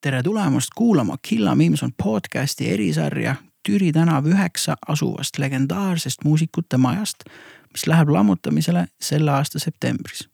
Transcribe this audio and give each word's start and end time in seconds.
tere 0.00 0.22
tulemast 0.22 0.68
kuulama 0.74 1.16
Killa 1.22 1.54
Memes 1.54 1.82
on 1.82 1.90
podcasti 2.02 2.72
erisarja 2.72 3.34
Türi 3.66 3.92
tänav 3.92 4.26
üheksa 4.26 4.76
asuvast 4.88 5.38
legendaarsest 5.38 6.24
muusikute 6.24 6.76
majast, 6.76 7.16
mis 7.72 7.86
läheb 7.86 8.08
lammutamisele 8.08 8.86
selle 9.00 9.30
aasta 9.30 9.58
septembris. 9.58 10.28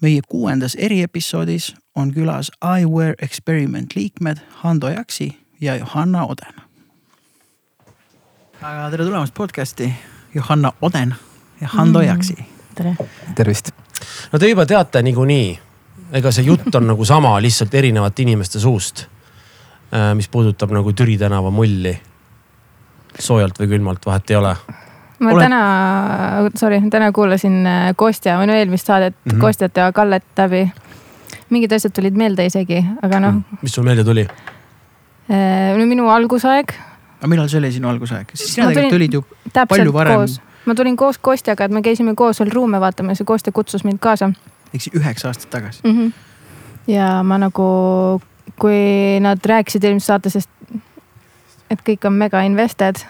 meie 0.00 0.20
kuuendas 0.28 0.74
eriepisoodis 0.74 1.74
on 1.94 2.14
külas 2.14 2.50
iWear 2.80 3.14
Experiment 3.22 3.96
liikmed 3.96 4.36
Hando 4.50 4.88
Jaksi 4.88 5.38
ja 5.60 5.76
Johanna 5.76 6.24
Oden. 6.24 6.54
aga 8.62 8.90
tere 8.90 9.04
tulemast 9.04 9.34
podcasti, 9.34 9.94
Johanna 10.34 10.72
Oden 10.80 11.14
ja 11.60 11.68
Hando 11.68 11.98
mm. 11.98 12.06
Jaksi. 12.06 12.34
tere. 12.74 12.96
tervist. 13.34 13.70
no 14.32 14.38
te 14.38 14.48
juba 14.48 14.66
teate 14.66 15.02
niikuinii, 15.02 15.58
ega 16.12 16.30
see 16.32 16.44
jutt 16.44 16.74
on 16.74 16.86
nagu 16.86 17.04
sama, 17.04 17.34
lihtsalt 17.42 17.74
erinevate 17.74 18.22
inimeste 18.22 18.60
suust. 18.60 19.06
mis 20.14 20.28
puudutab 20.28 20.70
nagu 20.72 20.92
Türi 20.92 21.18
tänava 21.18 21.50
mulli. 21.50 21.98
soojalt 23.18 23.58
või 23.60 23.68
külmalt, 23.68 24.06
vahet 24.06 24.30
ei 24.30 24.36
ole 24.36 24.56
ma 25.22 25.30
Olen... 25.30 25.44
täna, 25.44 26.50
sorry, 26.56 26.80
täna 26.90 27.12
kuulasin 27.12 27.66
Kostja, 27.96 28.38
minu 28.40 28.52
eelmist 28.52 28.86
saadet 28.86 29.14
mm 29.24 29.32
-hmm. 29.32 29.40
Kostjat 29.40 29.76
ja 29.76 29.92
Kallet 29.92 30.24
läbi. 30.36 30.72
mingid 31.50 31.72
asjad 31.72 31.92
tulid 31.92 32.14
meelde 32.16 32.46
isegi, 32.46 32.84
aga 33.02 33.20
noh. 33.20 33.34
mis 33.62 33.74
sul 33.74 33.84
meelde 33.84 34.04
tuli? 34.04 34.26
no 35.78 35.86
minu 35.86 36.08
algusaeg. 36.08 36.72
aga 37.18 37.28
millal 37.28 37.48
see 37.48 37.58
oli 37.58 37.72
sinu 37.72 37.88
algusaeg? 37.88 38.30
siis 38.34 38.54
sina 38.54 38.66
tegelikult 38.68 38.92
tulid 38.92 39.12
ju 39.12 39.22
palju 39.68 39.92
varem. 39.92 40.26
ma 40.66 40.74
tulin 40.74 40.96
koos 40.96 41.18
Kostjaga, 41.18 41.64
et 41.64 41.70
me 41.70 41.82
käisime 41.82 42.14
koos 42.14 42.36
seal 42.36 42.50
ruume 42.50 42.80
vaatamas 42.80 43.20
ja 43.20 43.24
Kostja 43.24 43.52
kutsus 43.52 43.84
mind 43.84 43.98
kaasa. 43.98 44.32
Ehk 44.72 44.82
siis 44.82 44.96
üheksa 44.96 45.28
aastat 45.28 45.50
tagasi 45.50 45.80
mm. 45.84 45.98
-hmm. 45.98 46.12
ja 46.92 47.22
ma 47.22 47.38
nagu, 47.38 47.66
kui 48.60 49.20
nad 49.20 49.38
rääkisid 49.44 49.84
eelmises 49.84 50.06
saates, 50.06 50.48
et 51.70 51.80
kõik 51.88 52.06
on 52.06 52.12
mega 52.12 52.42
invested 52.42 53.04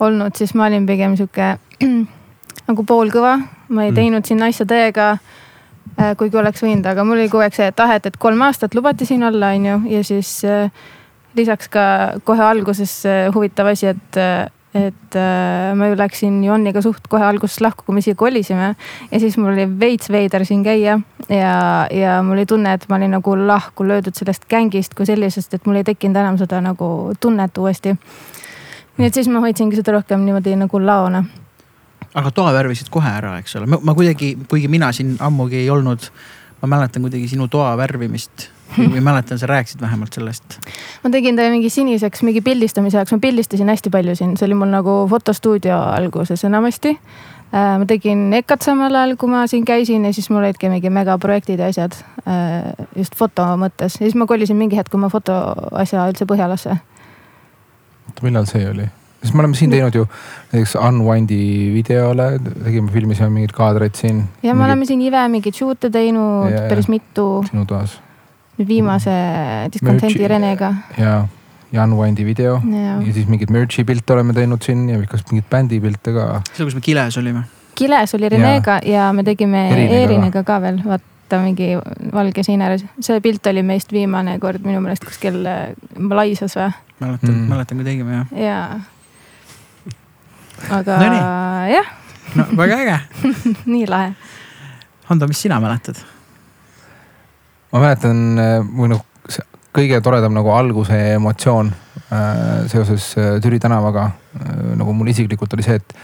olnud, 0.00 0.36
siis 0.36 0.54
ma 0.54 0.66
olin 0.66 0.86
pigem 0.86 1.16
sihuke 1.16 1.58
nagu 2.68 2.84
poolkõva, 2.84 3.38
ma 3.68 3.84
ei 3.84 3.90
mm. 3.90 3.94
teinud 3.94 4.24
sinna 4.28 4.48
asja 4.52 4.66
täiega 4.66 5.10
äh, 5.12 6.14
kuigi 6.16 6.36
oleks 6.36 6.62
võinud, 6.62 6.86
aga 6.86 7.04
mul 7.04 7.18
oli 7.18 7.28
kogu 7.28 7.44
aeg 7.46 7.56
see 7.56 7.72
tahe, 7.72 7.98
et, 8.00 8.06
et 8.06 8.16
kolm 8.16 8.42
aastat 8.42 8.74
lubati 8.74 9.06
siin 9.06 9.22
olla, 9.22 9.52
on 9.56 9.66
ju, 9.66 9.80
ja 9.96 10.04
siis 10.04 10.44
äh, 10.44 10.70
lisaks 11.36 11.68
ka 11.68 11.84
kohe 12.24 12.44
alguses 12.44 12.94
äh, 13.06 13.26
huvitav 13.34 13.72
asi, 13.74 13.92
et, 13.94 14.22
et 14.76 15.16
ma 15.74 15.86
ju 15.88 15.94
läksin 15.96 16.42
Jonniga 16.44 16.82
suht 16.84 17.06
kohe 17.08 17.24
alguses 17.24 17.62
lahku, 17.64 17.86
kui 17.86 17.96
me 17.96 18.02
siia 18.04 18.14
kolisime. 18.14 18.74
ja 19.10 19.20
siis 19.20 19.38
mul 19.40 19.54
oli 19.54 19.64
veits 19.80 20.10
veider 20.12 20.44
siin 20.44 20.64
käia 20.64 20.98
ja, 21.28 21.54
ja 21.90 22.18
mul 22.22 22.36
oli 22.36 22.46
tunne, 22.46 22.74
et 22.76 22.84
ma 22.88 22.96
olin 22.96 23.16
nagu 23.16 23.36
lahku 23.46 23.86
löödud 23.88 24.14
sellest 24.14 24.44
gängist 24.48 24.94
kui 24.94 25.06
sellisest, 25.08 25.54
et 25.54 25.66
mul 25.66 25.80
ei 25.80 25.88
tekkinud 25.88 26.20
enam 26.20 26.36
seda 26.38 26.60
nagu 26.60 27.14
tunnet 27.20 27.58
uuesti 27.58 27.96
nii 28.98 29.06
et 29.06 29.14
siis 29.14 29.30
ma 29.30 29.42
hoidsingi 29.42 29.78
seda 29.78 29.94
rohkem 29.94 30.24
niimoodi 30.26 30.56
nagu 30.58 30.80
laona. 30.82 31.22
aga 32.14 32.30
toa 32.34 32.52
värvisid 32.56 32.90
kohe 32.90 33.10
ära, 33.10 33.36
eks 33.38 33.56
ole, 33.60 33.68
ma 33.70 33.94
kuidagi, 33.94 34.32
kuigi 34.50 34.68
mina 34.68 34.90
siin 34.96 35.16
ammugi 35.22 35.60
ei 35.62 35.70
olnud, 35.70 36.08
ma 36.62 36.70
mäletan 36.74 37.04
kuidagi 37.06 37.28
sinu 37.30 37.48
toa 37.52 37.76
värvimist 37.78 38.48
või 38.94 39.00
mäletan, 39.04 39.38
sa 39.40 39.48
rääkisid 39.50 39.80
vähemalt 39.80 40.14
sellest. 40.14 40.58
ma 41.04 41.10
tegin 41.14 41.36
ta 41.36 41.48
mingi 41.52 41.70
siniseks 41.70 42.22
mingi 42.26 42.42
pildistamise 42.44 43.00
jaoks, 43.00 43.14
ma 43.16 43.22
pildistasin 43.22 43.72
hästi 43.72 43.90
palju 43.94 44.16
siin, 44.18 44.36
see 44.36 44.48
oli 44.48 44.58
mul 44.58 44.72
nagu 44.72 45.00
fotostuudio 45.10 45.78
alguses 45.78 46.44
enamasti. 46.44 46.98
Äh, 47.48 47.78
ma 47.80 47.86
tegin 47.88 48.28
EKA-t 48.36 48.66
samal 48.66 48.92
ajal, 48.94 49.16
kui 49.16 49.30
ma 49.32 49.46
siin 49.48 49.64
käisin 49.64 50.04
ja 50.04 50.12
siis 50.12 50.28
mul 50.28 50.42
olidki 50.42 50.68
mingi 50.68 50.90
megaprojektid 50.92 51.62
ja 51.62 51.70
asjad 51.72 51.96
äh, 52.28 52.68
just 52.96 53.16
foto 53.16 53.46
mõttes 53.56 53.96
ja 53.96 54.04
siis 54.04 54.18
ma 54.20 54.28
kolisin 54.28 54.58
mingi 54.60 54.76
hetk 54.76 54.94
oma 54.94 55.08
fotoasja 55.08 56.10
üldse 56.10 56.28
Põhjalasse 56.28 56.76
oota, 58.08 58.26
millal 58.26 58.48
see 58.48 58.66
oli? 58.68 58.86
sest 59.22 59.34
me 59.34 59.42
oleme 59.42 59.58
siin 59.58 59.70
teinud 59.70 59.94
ju 59.94 60.04
näiteks 60.52 60.76
Unwindi 60.78 61.38
videole, 61.74 62.38
tegime, 62.64 62.90
filmisime 62.94 63.30
mingeid 63.34 63.54
kaadreid 63.56 63.96
siin. 63.98 64.22
ja 64.42 64.54
me 64.54 64.64
oleme 64.64 64.86
siin 64.86 65.02
Ive 65.02 65.24
mingeid 65.28 65.58
shoot'e 65.58 65.90
teinud 65.90 66.52
ja, 66.52 66.68
päris 66.70 66.88
mitu. 66.88 67.44
sinu 67.50 67.66
toas. 67.66 67.98
Nüüd 68.58 68.68
viimase 68.68 69.12
Discontenti 69.72 70.28
Renega. 70.28 70.72
ja, 70.98 71.20
ja 71.72 71.84
Unwindi 71.84 72.24
video 72.26 72.58
ja. 72.72 72.96
ja 72.98 73.12
siis 73.12 73.28
mingeid 73.30 73.52
merch'i 73.54 73.84
pilte 73.86 74.16
oleme 74.16 74.34
teinud 74.34 74.64
siin 74.66 74.88
ja 74.90 74.98
kas 75.06 75.22
mingeid 75.30 75.46
bändi 75.50 75.78
pilte 75.82 76.14
ka. 76.16 76.26
see, 76.52 76.64
kus 76.66 76.74
me 76.74 76.82
Kiles 76.84 77.18
olime. 77.20 77.44
Kiles 77.78 78.14
oli 78.18 78.32
Renega 78.34 78.80
ja, 78.82 79.06
ja 79.06 79.12
me 79.14 79.22
tegime 79.26 79.68
Erinega 80.02 80.42
ka 80.46 80.58
veel, 80.64 80.82
vaata 80.86 81.40
mingi 81.44 81.70
valge 82.12 82.42
seina 82.42 82.66
ääres. 82.66 82.84
see 83.00 83.22
pilt 83.22 83.46
oli 83.46 83.62
meist 83.62 83.94
viimane 83.94 84.38
kord 84.42 84.66
minu 84.66 84.82
meelest 84.82 85.06
kuskil 85.06 85.44
Malaisias 85.98 86.58
või 86.58 86.72
mäletan 86.98 87.34
mm., 87.34 87.48
mäletan, 87.52 87.78
kui 87.78 87.86
tegime 87.86 88.18
jah. 88.18 88.26
jaa. 88.42 88.80
aga 90.80 90.98
no 90.98 91.24
jah. 91.70 91.96
no 92.34 92.50
väga 92.58 92.82
äge 92.82 93.00
nii 93.72 93.86
lahe. 93.86 94.14
Hando, 95.08 95.28
mis 95.30 95.40
sina 95.40 95.60
mäletad? 95.62 96.02
Ma 97.72 97.82
mäletan 97.82 98.20
või 98.76 98.92
noh, 98.94 99.04
kõige 99.78 100.00
toredam 100.02 100.34
nagu 100.36 100.52
alguse 100.54 100.96
emotsioon 101.14 101.70
äh, 101.70 102.68
seoses 102.70 103.10
äh, 103.18 103.36
Türi 103.42 103.60
tänavaga 103.62 104.08
äh, 104.08 104.54
nagu 104.78 104.94
mul 104.96 105.10
isiklikult 105.12 105.52
oli 105.54 105.66
see, 105.66 105.78
et, 105.78 105.94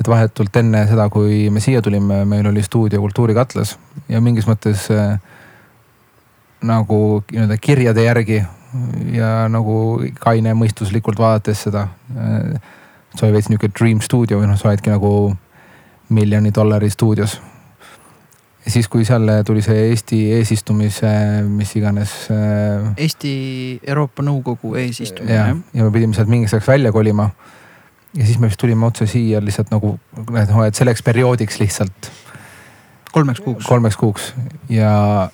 et 0.00 0.08
vahetult 0.08 0.56
enne 0.62 0.84
seda, 0.88 1.08
kui 1.12 1.48
me 1.52 1.62
siia 1.62 1.82
tulime, 1.84 2.24
meil 2.28 2.48
oli 2.50 2.64
stuudio 2.64 3.02
Kultuurikatlas 3.04 3.76
ja 4.10 4.22
mingis 4.24 4.48
mõttes 4.50 4.88
äh, 4.94 5.18
nagu 6.66 7.00
nii-öelda 7.30 7.60
kirjade 7.60 8.04
järgi 8.04 8.42
ja 9.14 9.30
nagu 9.50 9.76
kainemõistuslikult 10.20 11.18
vaadates 11.18 11.64
seda. 11.64 11.88
see 13.16 13.24
oli 13.26 13.32
veits 13.34 13.48
nihuke 13.50 13.70
dream 13.74 14.02
stuudio 14.04 14.38
või 14.38 14.46
noh, 14.46 14.58
sa 14.60 14.68
oledki 14.68 14.92
nagu 14.92 15.32
miljoni 16.14 16.52
dollari 16.54 16.90
stuudios. 16.92 17.40
Ja 18.64 18.70
siis, 18.70 18.88
kui 18.92 19.04
seal 19.08 19.28
tuli 19.46 19.62
see 19.64 19.86
Eesti 19.90 20.18
eesistumise, 20.36 21.10
mis 21.48 21.72
iganes. 21.78 22.12
Äh, 22.34 22.90
Eesti 23.06 23.32
Euroopa 23.86 24.24
Nõukogu 24.26 24.74
eesistumine. 24.80 25.34
ja, 25.34 25.46
ja 25.74 25.86
me 25.86 25.94
pidime 25.94 26.16
sealt 26.16 26.30
mingiks 26.30 26.54
ajaks 26.54 26.68
välja 26.68 26.92
kolima. 26.92 27.30
ja 28.14 28.26
siis 28.26 28.38
me 28.38 28.50
vist 28.50 28.60
tulime 28.60 28.86
otse 28.86 29.06
siia 29.06 29.40
lihtsalt 29.40 29.70
nagu, 29.70 29.94
noh, 30.18 30.64
et 30.66 30.74
selleks 30.74 31.02
perioodiks 31.02 31.60
lihtsalt. 31.60 32.10
kolmeks 33.12 33.40
kuuks. 33.40 33.66
kolmeks 33.66 33.96
kuuks 33.96 34.34
ja, 34.68 35.30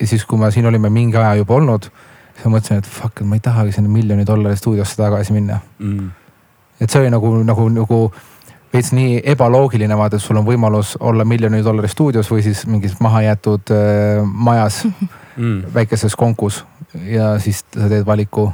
ja 0.00 0.06
siis, 0.06 0.24
kui 0.24 0.38
me 0.38 0.50
siin 0.50 0.66
olime 0.66 0.90
mingi 0.90 1.16
aja 1.16 1.34
juba 1.40 1.54
olnud 1.54 1.90
siis 2.38 2.46
ma 2.46 2.54
mõtlesin, 2.54 2.82
et 2.82 2.86
fuck, 2.86 3.20
et 3.20 3.26
ma 3.26 3.38
ei 3.38 3.42
tahagi 3.42 3.74
sinna 3.74 3.90
miljoni 3.90 4.26
dollari 4.26 4.56
stuudiosse 4.58 4.98
tagasi 4.98 5.34
minna 5.34 5.58
mm.. 5.78 6.10
et 6.80 6.90
see 6.90 7.02
oli 7.02 7.10
nagu, 7.10 7.32
nagu, 7.46 7.68
nagu 7.74 8.00
veits 8.72 8.90
nii 8.92 9.20
ebaloogiline 9.32 9.96
vaata, 9.96 10.18
et 10.18 10.24
sul 10.24 10.38
on 10.40 10.46
võimalus 10.46 10.96
olla 11.00 11.24
miljoni 11.24 11.62
dollari 11.64 11.88
stuudios 11.88 12.30
või 12.32 12.42
siis 12.44 12.66
mingis 12.68 12.98
mahajäetud 13.00 13.72
äh, 13.74 14.20
majas 14.24 14.82
mm. 15.36 15.70
väikeses 15.74 16.16
konkus 16.16 16.64
ja 17.08 17.36
siis 17.42 17.64
sa 17.74 17.88
teed 17.88 18.06
valiku, 18.06 18.50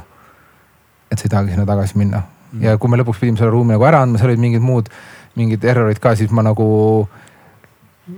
et 1.11 1.19
sa 1.19 1.27
ei 1.27 1.35
tahagi 1.35 1.55
sinna 1.55 1.67
tagasi 1.67 1.99
minna 1.99 2.23
mm.. 2.51 2.63
ja 2.63 2.77
kui 2.77 2.91
me 2.91 2.99
lõpuks 3.01 3.21
pidime 3.21 3.41
selle 3.41 3.53
ruumi 3.53 3.75
nagu 3.75 3.87
ära 3.87 4.03
andma, 4.05 4.21
seal 4.21 4.31
olid 4.31 4.43
mingid 4.43 4.63
muud, 4.63 4.89
mingid 5.35 5.67
errorid 5.67 5.99
ka, 6.03 6.15
siis 6.15 6.31
ma 6.31 6.45
nagu 6.45 6.67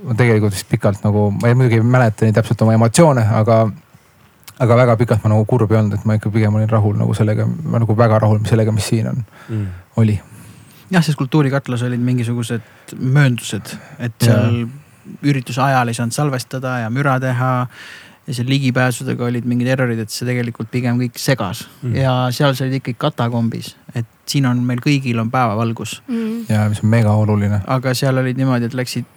ma 0.03 0.15
tegelikult 0.17 0.55
vist 0.55 0.69
pikalt 0.69 1.03
nagu, 1.05 1.29
ma 1.33 1.49
ei, 1.49 1.57
muidugi 1.57 1.79
ei 1.79 1.91
mäleta 1.95 2.27
nii 2.27 2.35
täpselt 2.35 2.61
oma 2.65 2.75
emotsioone, 2.77 3.23
aga 3.41 3.65
aga 4.59 4.77
väga 4.79 4.95
pikalt 4.97 5.23
ma 5.23 5.33
nagu 5.33 5.45
kurb 5.49 5.71
ei 5.71 5.79
olnud, 5.79 5.97
et 5.97 6.07
ma 6.07 6.17
ikka 6.17 6.31
pigem 6.33 6.55
olin 6.57 6.69
rahul 6.69 6.97
nagu 6.97 7.13
sellega, 7.17 7.45
ma 7.45 7.81
nagu 7.83 7.95
väga 7.97 8.19
rahul 8.23 8.41
sellega, 8.49 8.73
mis 8.73 8.89
siin 8.89 9.11
on 9.11 9.21
mm., 9.21 9.67
oli. 10.01 10.17
Jah, 10.91 11.03
sest 11.03 11.19
kultuurikatlas 11.19 11.85
olid 11.87 12.03
mingisugused 12.03 12.95
mööndused, 12.97 13.73
et 13.99 14.15
seal 14.23 14.61
ja. 14.61 14.67
ürituse 15.27 15.63
ajal 15.63 15.91
ei 15.91 15.97
saanud 15.97 16.15
salvestada 16.15 16.81
ja 16.85 16.91
müra 16.93 17.17
teha. 17.23 17.53
ja 18.27 18.33
seal 18.35 18.49
ligipääsudega 18.51 19.23
olid 19.23 19.45
mingid 19.47 19.69
errorid, 19.71 19.99
et 20.03 20.11
see 20.11 20.27
tegelikult 20.27 20.71
pigem 20.71 20.97
kõik 20.99 21.19
segas 21.21 21.63
mm. 21.81 21.95
ja 21.95 22.15
seal 22.35 22.55
sa 22.55 22.65
olid 22.65 22.81
ikkagi 22.81 22.97
katakombis, 22.99 23.75
et 23.95 24.09
siin 24.27 24.49
on 24.49 24.59
meil 24.67 24.83
kõigil 24.83 25.19
on 25.23 25.31
päevavalgus 25.31 26.01
mm.. 26.07 26.49
ja 26.51 26.65
mis 26.71 26.83
on 26.83 26.91
mega 26.91 27.13
oluline. 27.15 27.61
aga 27.67 27.95
seal 27.95 28.19
olid 28.19 28.39
niimoodi, 28.39 28.67
et 28.67 28.75
läksid, 28.75 29.07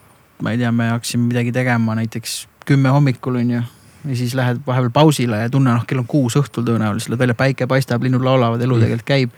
ma 0.47 0.55
ei 0.55 0.63
tea, 0.63 0.71
me 0.71 0.93
hakkasime 0.93 1.27
midagi 1.27 1.53
tegema 1.53 1.99
näiteks 1.99 2.45
kümme 2.71 2.95
hommikul 2.95 3.41
on 3.43 3.51
ju 3.51 3.63
ja 4.09 4.17
siis 4.17 4.35
lähed 4.35 4.61
vahepeal 4.67 4.91
pausile 4.91 5.43
ja 5.43 5.51
tunne, 5.51 5.75
noh, 5.75 5.85
kell 5.87 6.01
on 6.01 6.07
kuus 6.09 6.37
õhtul 6.41 6.65
tõenäoliselt, 6.65 7.13
lähed 7.13 7.25
välja, 7.25 7.37
päike 7.37 7.67
paistab, 7.69 8.03
linnud 8.03 8.25
laulavad, 8.25 8.63
elu 8.63 8.77
mm. 8.77 8.87
tegelikult 8.87 9.09
käib. 9.11 9.35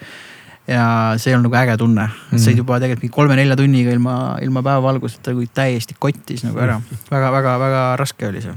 Ja 0.68 1.14
see 1.18 1.34
on 1.36 1.42
nagu 1.46 1.56
äge 1.58 1.76
tunne 1.80 2.04
mm., 2.06 2.38
said 2.38 2.58
juba 2.58 2.78
tegelikult 2.80 3.06
mingi 3.06 3.14
kolme-nelja 3.16 3.56
tunniga 3.58 3.94
ilma, 3.94 4.16
ilma 4.42 4.62
päevavalguseta 4.62 5.34
kui 5.34 5.48
täiesti 5.54 5.96
kottis 5.98 6.44
nagu 6.46 6.60
ära 6.62 6.78
mm.. 6.78 7.02
väga-väga-väga 7.10 7.82
raske 8.00 8.28
oli 8.28 8.44
see. 8.44 8.54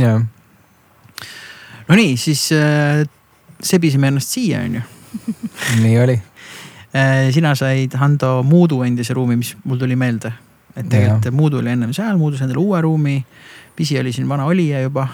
jah. 0.00 0.22
Nonii, 1.86 2.16
siis 2.18 2.48
äh, 2.56 3.04
sebisime 3.62 4.08
ennast 4.10 4.32
siia, 4.34 4.64
on 4.66 4.80
ju. 4.80 4.86
nii 5.84 6.00
oli 6.02 6.16
äh,. 6.16 7.28
sina 7.34 7.54
said 7.54 7.94
Hando 8.00 8.42
Muudu 8.42 8.82
endise 8.82 9.14
ruumi, 9.14 9.36
mis 9.36 9.54
mul 9.64 9.78
tuli 9.78 9.96
meelde, 9.96 10.32
et 10.74 10.88
tegelikult 10.88 11.36
Muudu 11.36 11.60
oli 11.60 11.74
ennem 11.76 11.92
seal, 11.96 12.16
Muudu 12.16 12.40
sai 12.40 12.48
endale 12.48 12.64
uue 12.64 12.80
ruumi 12.80 13.20
Pisi 13.76 13.98
oli 14.00 14.12
siin 14.12 14.28
vana 14.28 14.44
olija 14.44 14.80
juba 14.80 15.08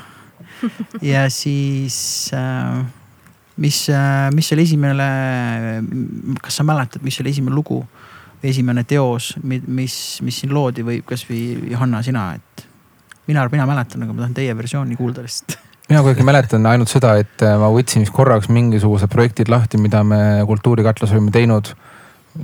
ja 1.12 1.30
siis 1.30 2.30
äh, 2.34 2.84
mis 3.62 3.84
äh,, 3.92 4.28
mis 4.34 4.52
oli 4.54 4.66
esimene, 4.66 5.08
kas 6.42 6.60
sa 6.60 6.66
mäletad, 6.66 7.04
mis 7.06 7.20
oli 7.22 7.30
esimene 7.34 7.54
lugu 7.54 7.82
esimene 8.42 8.84
teos, 8.88 9.36
mis, 9.42 9.94
mis 10.22 10.40
siin 10.42 10.54
loodi 10.54 10.82
või 10.86 11.00
kasvõi 11.06 11.70
Johanna, 11.70 12.02
sina, 12.02 12.32
et 12.34 12.64
mina, 13.30 13.44
mina 13.52 13.66
mäletan, 13.70 14.02
aga 14.02 14.14
ma 14.14 14.24
tahan 14.24 14.34
teie 14.34 14.56
versiooni 14.58 14.98
kuulda 14.98 15.22
lihtsalt 15.22 15.60
mina 15.92 16.00
kuidagi 16.00 16.24
mäletan 16.24 16.66
ainult 16.66 16.88
seda, 16.88 17.14
et 17.20 17.42
äh, 17.44 17.56
ma 17.60 17.68
võtsin 17.72 18.00
vist 18.00 18.14
korraks 18.16 18.48
mingisugused 18.52 19.10
projektid 19.12 19.50
lahti, 19.52 19.80
mida 19.82 20.00
me 20.06 20.18
Kultuurikatlas 20.48 21.12
olime 21.12 21.34
teinud. 21.34 21.74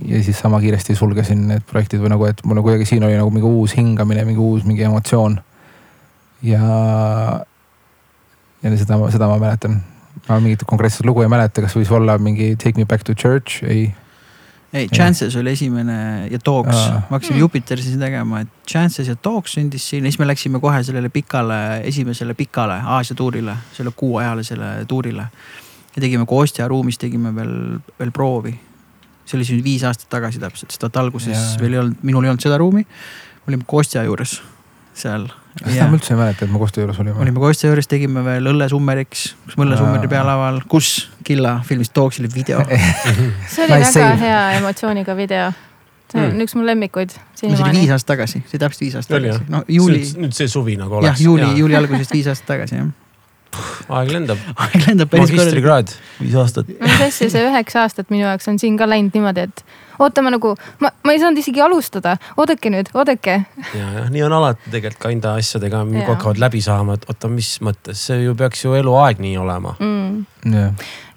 ja 0.04 0.18
siis 0.22 0.36
sama 0.38 0.60
kiiresti 0.60 0.94
sulgesin 0.94 1.46
need 1.48 1.62
projektid 1.64 2.02
või 2.02 2.10
nagu, 2.12 2.26
et 2.28 2.42
mul 2.44 2.60
kuidagi 2.60 2.84
siin 2.84 3.06
oli 3.06 3.16
nagu 3.16 3.30
mingi 3.32 3.48
uus 3.48 3.72
hingamine, 3.76 4.24
mingi 4.28 4.42
uus 4.42 4.66
mingi 4.68 4.84
emotsioon. 4.84 5.38
ja, 6.42 6.60
ja 8.62 8.76
seda, 8.76 8.98
seda 9.10 9.30
ma 9.30 9.38
mäletan. 9.40 9.80
Ma 10.28 10.40
mingit 10.44 10.64
konkreetset 10.68 11.06
lugu 11.06 11.24
ei 11.24 11.30
mäleta, 11.32 11.64
kas 11.64 11.76
võis 11.78 11.90
olla 11.94 12.18
mingi 12.20 12.54
Take 12.56 12.76
me 12.76 12.86
back 12.88 13.06
to 13.06 13.14
church, 13.14 13.64
ei 13.64 13.88
ei, 14.72 14.88
Chances 14.88 15.36
oli 15.36 15.54
esimene 15.56 16.26
ja 16.30 16.38
Dogs, 16.44 16.76
me 16.76 17.14
hakkasime 17.14 17.38
Jupiter 17.38 17.80
siis 17.80 17.96
tegema, 18.00 18.42
et 18.44 18.50
Chances 18.68 19.08
ja 19.08 19.16
Dogs 19.24 19.56
sündis 19.56 19.86
siin 19.88 20.04
ja 20.04 20.12
siis 20.12 20.20
me 20.20 20.28
läksime 20.28 20.60
kohe 20.60 20.82
sellele 20.84 21.08
pikale, 21.08 21.80
esimesele 21.88 22.36
pikale 22.36 22.76
Aasia 22.84 23.16
tuurile, 23.16 23.56
selle 23.72 23.94
kuuajalisele 23.96 24.84
tuurile. 24.88 25.28
ja 25.96 26.02
tegime 26.02 26.26
Kostja 26.26 26.68
ruumis 26.68 26.98
tegime 26.98 27.34
veel, 27.34 27.78
veel 27.98 28.12
proovi. 28.12 28.58
see 29.24 29.38
oli 29.38 29.44
siis 29.44 29.64
viis 29.64 29.84
aastat 29.84 30.08
tagasi 30.08 30.38
täpselt, 30.38 30.70
sest 30.70 30.82
vaata 30.82 31.00
alguses 31.00 31.36
ja. 31.36 31.60
veel 31.60 31.72
ei 31.72 31.78
olnud, 31.78 31.96
minul 32.02 32.24
ei 32.24 32.30
olnud 32.30 32.44
seda 32.44 32.58
ruumi. 32.58 32.86
olime 33.48 33.64
Kostja 33.66 34.04
juures 34.04 34.42
seal 34.94 35.28
seda 35.64 35.88
ma 35.90 35.98
üldse 35.98 36.14
ei 36.14 36.18
mäleta, 36.18 36.46
et 36.46 36.52
me 36.52 36.60
Kosta 36.62 36.82
juures 36.82 36.98
olime. 37.02 37.16
olime 37.24 37.42
Kosta 37.42 37.70
juures, 37.70 37.88
tegime 37.90 38.24
veel 38.26 38.50
Õllesummeriks, 38.52 39.24
kus 39.46 39.58
me 39.58 39.66
Õllesummeri 39.66 40.10
pealaval, 40.10 40.60
kus 40.70 40.92
Killa 41.26 41.58
filmis 41.66 41.92
oli 41.98 42.30
video 42.34 42.62
see 42.68 43.64
oli 43.64 43.72
nice 43.72 43.72
väga 43.72 43.90
save. 43.92 44.20
hea 44.22 44.44
emotsiooniga 44.58 45.16
video. 45.16 45.50
see 46.12 46.22
on 46.22 46.30
mm. 46.30 46.46
üks 46.46 46.56
mu 46.58 46.64
lemmikuid. 46.66 47.16
see 47.34 47.50
oli 47.50 47.80
viis 47.80 47.92
aastat 47.96 48.14
tagasi, 48.14 48.44
see 48.46 48.56
oli 48.56 48.64
täpselt 48.66 48.86
viis 48.86 48.96
aastat 49.00 49.18
tagasi, 49.18 49.50
no 49.52 49.64
juuli. 49.68 50.00
nüüd 50.22 50.36
see 50.36 50.48
suvi 50.48 50.78
nagu 50.80 51.00
oleks. 51.02 51.18
jah, 51.18 51.26
juuli, 51.28 51.52
juuli 51.58 51.78
algusest 51.78 52.16
viis 52.16 52.30
aastat 52.30 52.56
tagasi 52.56 52.82
jah 52.82 52.96
aeg 53.88 54.12
lendab. 54.12 54.40
aeg 54.64 54.78
lendab 54.86 55.10
päris 55.10 55.30
korralikult. 55.30 55.44
magistrikraad, 55.44 55.92
viis 56.20 56.38
aastat. 56.38 56.70
mis 56.82 57.04
asja, 57.08 57.28
see 57.32 57.44
üheksa 57.48 57.84
aastat 57.84 58.10
minu 58.12 58.26
jaoks 58.26 58.48
on 58.50 58.58
siin 58.60 58.78
ka 58.80 58.88
läinud 58.88 59.16
niimoodi, 59.16 59.46
et 59.48 59.62
oota, 59.98 60.22
ma 60.24 60.32
nagu, 60.34 60.52
ma, 60.82 60.90
ma 61.04 61.14
ei 61.14 61.20
saanud 61.22 61.40
isegi 61.40 61.62
alustada, 61.64 62.16
oodake 62.38 62.72
nüüd, 62.72 62.90
oodake. 62.98 63.36
ja, 63.74 63.90
jah, 63.98 64.10
nii 64.14 64.24
on 64.26 64.36
alati 64.38 64.72
tegelikult 64.74 65.02
ka 65.04 65.12
enda 65.14 65.34
asjadega, 65.40 65.82
aeg 65.86 66.10
hakkavad 66.12 66.42
läbi 66.42 66.62
saama, 66.64 66.98
et 66.98 67.08
oota, 67.10 67.30
mis 67.32 67.54
mõttes, 67.64 68.04
see 68.10 68.22
ju 68.24 68.36
peaks 68.38 68.64
ju 68.64 68.74
eluaeg 68.78 69.22
nii 69.24 69.36
olema 69.40 69.74
mm.. 69.78 70.52
ja, 70.54 70.66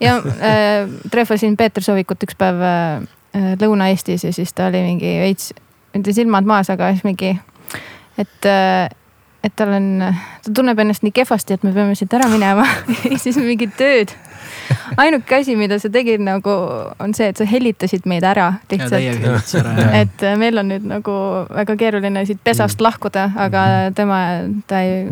ja 0.02 0.16
äh, 0.38 0.94
trehvasin 1.12 1.58
Peeter 1.60 1.86
Soovikut 1.86 2.24
üks 2.28 2.40
päev 2.40 2.64
äh, 2.68 3.52
Lõuna-Eestis 3.62 4.26
ja 4.28 4.34
siis 4.36 4.52
ta 4.56 4.68
oli 4.72 4.82
mingi 4.84 5.14
veits, 5.22 5.52
mitte 5.96 6.16
silmad 6.16 6.48
maas, 6.48 6.72
aga 6.74 6.92
siis 6.96 7.06
mingi, 7.08 7.36
et 8.20 8.50
äh, 8.50 8.90
et 9.44 9.54
tal 9.58 9.74
on, 9.74 9.88
ta 10.46 10.54
tunneb 10.54 10.80
ennast 10.84 11.06
nii 11.06 11.14
kehvasti, 11.16 11.58
et 11.58 11.64
me 11.66 11.74
peame 11.74 11.96
siit 11.98 12.14
ära 12.14 12.28
minema 12.32 12.66
ja 13.12 13.18
siis 13.22 13.40
mingid 13.42 13.74
tööd. 13.80 14.14
ainuke 15.02 15.40
asi, 15.40 15.56
mida 15.58 15.80
sa 15.82 15.90
tegid 15.94 16.22
nagu 16.24 16.54
on 17.02 17.16
see, 17.18 17.32
et 17.32 17.42
sa 17.42 17.48
hellitasid 17.50 18.06
meid 18.10 18.26
ära 18.28 18.54
lihtsalt. 18.72 19.56
et 20.02 20.28
äh, 20.28 20.38
meil 20.40 20.62
on 20.62 20.70
nüüd 20.74 20.86
nagu 20.88 21.16
väga 21.50 21.78
keeruline 21.80 22.26
siit 22.30 22.42
pesast 22.44 22.80
mm. 22.80 22.88
lahkuda, 22.90 23.28
aga 23.36 23.66
mm-hmm. 23.66 23.98
tema, 23.98 24.22
ta 24.70 24.84
ei, 24.86 25.10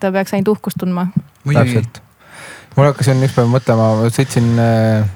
ta 0.00 0.12
peaks 0.14 0.36
ainult 0.36 0.56
uhkust 0.56 0.80
tundma. 0.80 1.08
täpselt. 1.44 2.00
mul 2.76 2.90
hakkasin 2.90 3.22
üks 3.28 3.36
päev 3.36 3.52
mõtlema, 3.52 3.92
sõitsin 4.14 4.52
äh, 4.60 5.15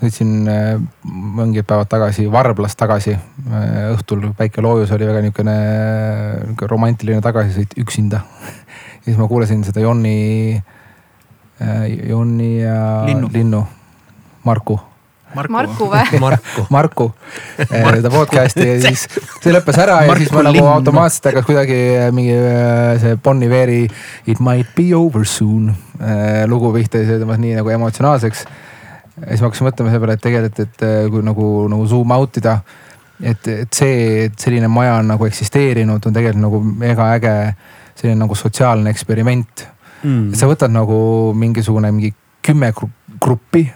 sõitsin 0.00 0.48
äh, 0.48 0.74
mingid 1.04 1.66
päevad 1.68 1.88
tagasi 1.90 2.26
Varblas 2.32 2.76
tagasi. 2.78 3.14
Äh, 3.14 3.80
õhtul 3.94 4.30
päike 4.36 4.64
loojus, 4.64 4.92
oli 4.96 5.08
väga 5.08 5.22
niisugune, 5.24 5.56
niisugune 6.40 6.70
romantiline 6.72 7.24
tagasisõit 7.24 7.76
üksinda. 7.80 8.22
ja 9.00 9.08
siis 9.08 9.18
ma 9.20 9.28
kuulasin 9.28 9.64
seda 9.66 9.84
Jonni, 9.84 10.60
äh, 11.60 11.82
Jonni 12.08 12.54
ja 12.62 12.78
Linnu, 13.08 13.32
Linnu, 13.34 13.66
Marku. 14.48 14.78
Marku, 15.30 15.52
Marku 15.54 15.86
või? 15.92 16.06
Marku, 16.24 16.62
Marku, 16.74 17.04
seda 17.60 18.10
podcast'i 18.10 18.64
ja 18.66 18.78
siis 18.82 19.04
see 19.44 19.52
lõppes 19.54 19.76
ära 19.78 20.00
ja 20.02 20.16
siis 20.18 20.32
ma 20.34 20.42
nagu 20.42 20.64
automaatselt 20.66 21.28
hakkas 21.28 21.46
kuidagi 21.46 21.76
mingi 22.16 22.34
see 22.98 23.14
Bon 23.22 23.38
Iveri 23.46 23.84
It 24.26 24.42
might 24.42 24.74
be 24.74 24.88
over 24.98 25.22
soon 25.22 25.70
lugu 26.50 26.72
pihta 26.74 27.04
ja 27.04 27.12
see 27.12 27.20
tõmbas 27.22 27.38
nii 27.44 27.54
nagu 27.60 27.70
emotsionaalseks 27.76 28.42
ja 29.20 29.32
siis 29.32 29.42
ma 29.42 29.50
hakkasin 29.50 29.68
mõtlema 29.68 29.92
selle 29.92 30.04
peale, 30.04 30.16
et 30.16 30.24
tegelikult, 30.24 30.62
et 30.64 30.86
äh, 30.86 31.02
kui 31.12 31.26
nagu, 31.26 31.48
nagu 31.72 31.88
zoom 31.90 32.14
out 32.16 32.40
ida. 32.40 32.60
et, 33.20 33.48
et 33.52 33.76
see, 33.76 34.24
et 34.26 34.38
selline 34.40 34.68
maja 34.72 34.96
on 35.02 35.10
nagu 35.12 35.26
eksisteerinud, 35.26 36.06
on 36.06 36.16
tegelikult 36.16 36.44
nagu 36.46 36.62
mega 36.64 37.10
äge 37.18 37.34
selline 38.00 38.16
nagu 38.22 38.36
sotsiaalne 38.38 38.90
eksperiment 38.94 39.66
mm.. 40.02 40.30
sa 40.36 40.48
võtad 40.48 40.72
nagu 40.72 41.00
mingisugune 41.36 41.90
mingi 41.92 42.14
kümme 42.44 42.72
gruppi 43.20 43.66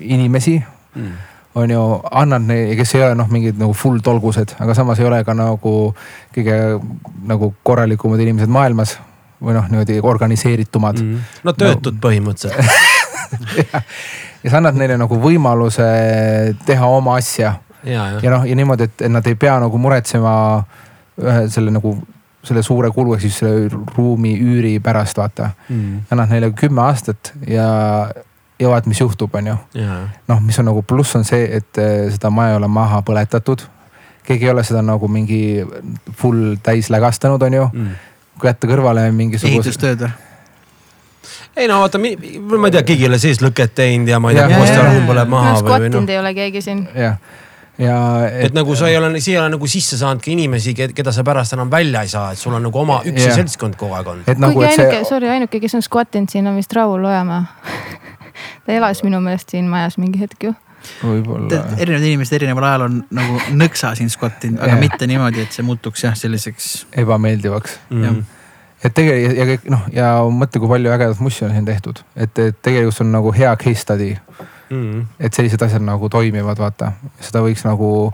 inimesi 0.00 0.56
mm. 0.60 1.12
on 1.60 1.74
ju, 1.74 1.82
annad 2.22 2.46
neile, 2.48 2.78
kes 2.78 2.94
ei 2.96 3.04
ole 3.04 3.18
noh, 3.20 3.28
mingid 3.32 3.60
nagu 3.60 3.76
full 3.76 4.00
tolgused, 4.04 4.56
aga 4.64 4.76
samas 4.76 5.00
ei 5.00 5.08
ole 5.10 5.20
ka 5.28 5.36
nagu 5.36 5.74
kõige 6.34 6.56
nagu 7.28 7.52
korralikumad 7.66 8.22
inimesed 8.24 8.52
maailmas 8.52 8.96
või 9.40 9.56
noh, 9.56 9.68
niimoodi 9.72 10.00
organiseeritumad 10.04 11.00
mm.. 11.00 11.28
no 11.44 11.56
töötud 11.56 11.96
no. 11.96 12.04
põhimõtteliselt 12.08 12.64
ja 14.42 14.50
sa 14.50 14.60
annad 14.60 14.78
neile 14.78 14.96
nagu 15.00 15.18
võimaluse 15.20 15.88
teha 16.66 16.86
oma 16.86 17.18
asja. 17.20 17.56
ja, 17.84 18.06
ja. 18.14 18.22
ja 18.22 18.32
noh, 18.36 18.46
ja 18.48 18.56
niimoodi, 18.56 18.88
et 18.88 19.04
nad 19.08 19.26
ei 19.26 19.36
pea 19.38 19.58
nagu 19.62 19.78
muretsema 19.78 20.32
ühe 21.20 21.44
selle 21.52 21.72
nagu 21.74 21.98
selle 22.44 22.62
suure 22.64 22.88
kulu 22.94 23.14
ehk 23.14 23.24
siis 23.26 23.38
selle 23.42 23.68
ruumi 23.96 24.32
üüri 24.40 24.78
pärast 24.80 25.18
vaata 25.20 25.50
mm.. 25.68 26.06
annad 26.10 26.32
neile 26.32 26.50
kümme 26.56 26.82
aastat 26.86 27.34
ja, 27.48 27.66
ja 28.60 28.70
vaat, 28.72 28.88
mis 28.88 29.00
juhtub, 29.00 29.34
on 29.36 29.52
ju. 29.52 29.56
noh, 30.28 30.40
mis 30.40 30.58
on 30.62 30.70
nagu 30.70 30.82
pluss 30.82 31.16
on 31.18 31.26
see, 31.28 31.44
et 31.60 31.80
eh, 31.80 32.08
seda 32.12 32.32
maja 32.32 32.54
ei 32.54 32.60
ole 32.62 32.70
maha 32.72 33.02
põletatud. 33.06 33.66
keegi 34.24 34.48
ei 34.48 34.54
ole 34.54 34.64
seda 34.64 34.82
nagu 34.84 35.08
mingi 35.08 35.66
full 36.16 36.56
täis 36.64 36.90
lägastanud, 36.92 37.42
on 37.42 37.60
ju 37.60 37.68
mm.. 37.68 37.94
kui 38.40 38.48
jätta 38.48 38.72
kõrvale 38.72 39.10
mingisuguse. 39.12 39.60
ehitustööd 39.60 40.06
või? 40.06 40.29
Ei 41.56 41.68
no 41.68 41.80
vaata, 41.82 41.98
ma 41.98 42.10
ei 42.70 42.74
tea, 42.76 42.82
keegi 42.82 43.06
ei 43.06 43.10
ole 43.10 43.20
sees 43.22 43.42
lõket 43.42 43.74
teinud 43.82 44.08
ja 44.10 44.20
ma 44.22 44.32
ei 44.32 44.38
tea, 44.38 44.48
kostaruum 44.54 45.06
põleb 45.10 45.30
maha 45.32 45.54
no,. 45.54 45.62
skvattinud 45.62 46.04
no. 46.04 46.12
ei 46.12 46.18
ole 46.22 46.34
keegi 46.36 46.64
siin. 46.64 46.84
jah 46.94 47.18
ja 47.80 47.96
et, 48.28 48.50
et 48.50 48.56
nagu 48.56 48.74
sa 48.76 48.90
ei 48.90 48.96
ole, 48.98 49.12
siia 49.20 49.38
ei 49.38 49.42
ole 49.42 49.54
nagu 49.54 49.68
sisse 49.70 49.98
saanudki 50.00 50.34
inimesi, 50.34 50.74
keda 50.76 51.12
sa 51.16 51.24
pärast 51.26 51.56
enam 51.56 51.70
välja 51.72 52.04
ei 52.04 52.12
saa, 52.12 52.30
et 52.34 52.40
sul 52.40 52.54
on 52.56 52.66
nagu 52.68 52.80
oma 52.82 53.00
üks 53.08 53.22
yeah. 53.24 53.36
seltskond 53.38 53.78
kogu 53.80 53.96
aeg 53.96 54.10
olnud. 54.12 54.32
Nagu, 54.36 54.58
kuigi 54.58 54.74
ainuke 54.74 54.98
see..., 54.98 55.08
sorry, 55.08 55.30
ainuke, 55.32 55.60
kes 55.62 55.78
on 55.78 55.84
skvattinud 55.86 56.32
siin 56.32 56.50
on 56.50 56.58
vist 56.60 56.74
Raul 56.76 57.04
Ojamaa 57.08 57.44
ta 58.66 58.74
elas 58.74 59.00
minu 59.06 59.22
meelest 59.24 59.54
siin 59.54 59.70
majas 59.70 59.96
mingi 60.00 60.20
hetk 60.20 60.50
ju 60.50 60.52
võib-olla. 61.02 61.62
erinevad 61.76 62.06
inimesed 62.08 62.36
erineval 62.40 62.66
ajal 62.70 62.86
on 62.88 63.00
nagu 63.16 63.40
nõksa 63.56 63.94
siin 63.98 64.12
skvattinud, 64.12 64.60
aga 64.60 64.74
yeah. 64.74 64.82
mitte 64.82 65.08
niimoodi, 65.08 65.44
et 65.44 65.56
see 65.56 65.64
muutuks 65.66 66.04
jah, 66.06 66.16
selliseks. 66.16 66.70
ebameeldivaks 67.04 67.78
mm. 67.90 68.22
-hmm 68.80 68.88
et 68.88 68.94
tegelikult 68.96 69.38
ja 69.38 69.46
kõik 69.48 69.70
noh, 69.72 69.86
ja 69.92 70.10
mõtle, 70.32 70.60
kui 70.60 70.70
palju 70.70 70.92
ägedat 70.94 71.20
mussi 71.20 71.44
on 71.44 71.54
siin 71.54 71.68
tehtud, 71.68 72.02
et, 72.16 72.38
et 72.38 72.60
tegelikult 72.62 72.96
see 72.96 73.06
on 73.06 73.12
nagu 73.12 73.32
hea 73.36 73.54
case 73.60 73.84
study. 73.84 74.16
Mm.. 74.70 75.06
et 75.18 75.34
sellised 75.34 75.62
asjad 75.66 75.82
nagu 75.82 76.08
toimivad, 76.08 76.60
vaata, 76.62 76.92
seda 77.18 77.40
võiks 77.42 77.64
nagu 77.66 78.12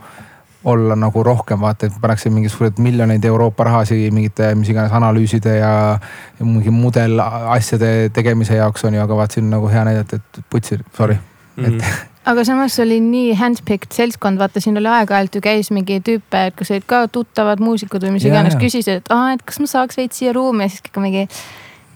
olla 0.67 0.97
nagu 0.97 1.23
rohkem 1.23 1.61
vaata, 1.61 1.87
et 1.87 1.99
pannakse 2.01 2.31
mingisugused 2.33 2.81
miljoneid 2.81 3.25
Euroopa 3.29 3.67
rahasid 3.69 4.09
mingite 4.17 4.49
mis 4.57 4.71
iganes 4.73 4.95
analüüside 4.97 5.59
ja, 5.59 5.75
ja 6.39 6.47
mingi 6.49 6.73
mudelasjade 6.73 8.09
tegemise 8.17 8.57
jaoks 8.57 8.89
on 8.89 8.97
ju, 8.97 9.03
aga 9.05 9.21
vaat 9.21 9.37
siin 9.37 9.53
nagu 9.53 9.69
hea 9.69 9.85
näidata, 9.85 10.17
et 10.17 10.41
putsi, 10.51 10.81
sorry. 10.97 11.19
Mm, 11.57 11.65
-hmm. 11.65 11.77
et 11.77 11.85
aga 12.27 12.45
samas 12.47 12.79
oli 12.83 12.99
nii 13.03 13.35
handpicked 13.39 13.95
seltskond, 13.95 14.41
vaata 14.41 14.63
siin 14.63 14.79
oli 14.81 14.91
aeg-ajalt 14.91 15.39
ju 15.39 15.43
käis 15.45 15.71
mingi 15.75 16.01
tüüpe, 16.05 16.49
kes 16.59 16.73
olid 16.75 16.87
ka 16.91 17.05
tuttavad 17.13 17.63
muusikud 17.63 18.03
või 18.03 18.17
mis 18.17 18.27
iganes, 18.27 18.57
küsisid, 18.59 19.03
et 19.03 19.13
aa, 19.15 19.37
et 19.37 19.45
kas 19.47 19.61
ma 19.63 19.71
saaks 19.71 20.01
veits 20.01 20.19
siia 20.21 20.35
ruumi 20.37 20.67
ja 20.67 20.73
siis 20.73 20.83
kõik 20.89 21.01
mingi 21.05 21.27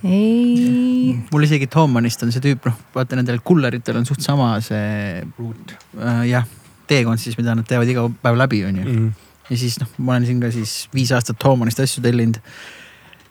ei. 0.06 1.16
mul 1.32 1.48
isegi 1.48 1.66
Toomanist 1.70 2.22
on 2.24 2.32
see 2.34 2.44
tüüp, 2.44 2.70
noh 2.70 2.78
vaata 2.94 3.18
nendel 3.18 3.42
kulleritel 3.44 3.98
on 4.00 4.06
suht 4.08 4.22
sama 4.24 4.52
see 4.64 5.18
äh, 5.20 6.22
jah, 6.30 6.46
teekond 6.90 7.22
siis, 7.22 7.36
mida 7.40 7.56
nad 7.58 7.68
teevad 7.68 7.90
iga 7.90 8.06
päev 8.22 8.38
läbi, 8.38 8.62
on 8.68 8.78
ju 8.80 8.86
mm. 8.86 8.96
-hmm. 8.96 9.32
ja 9.50 9.58
siis 9.64 9.80
noh, 9.82 9.90
ma 9.98 10.14
olen 10.14 10.28
siin 10.30 10.40
ka 10.40 10.52
siis 10.54 10.88
viis 10.94 11.12
aastat 11.12 11.38
Toomanist 11.42 11.80
asju 11.80 12.02
tellinud. 12.02 12.38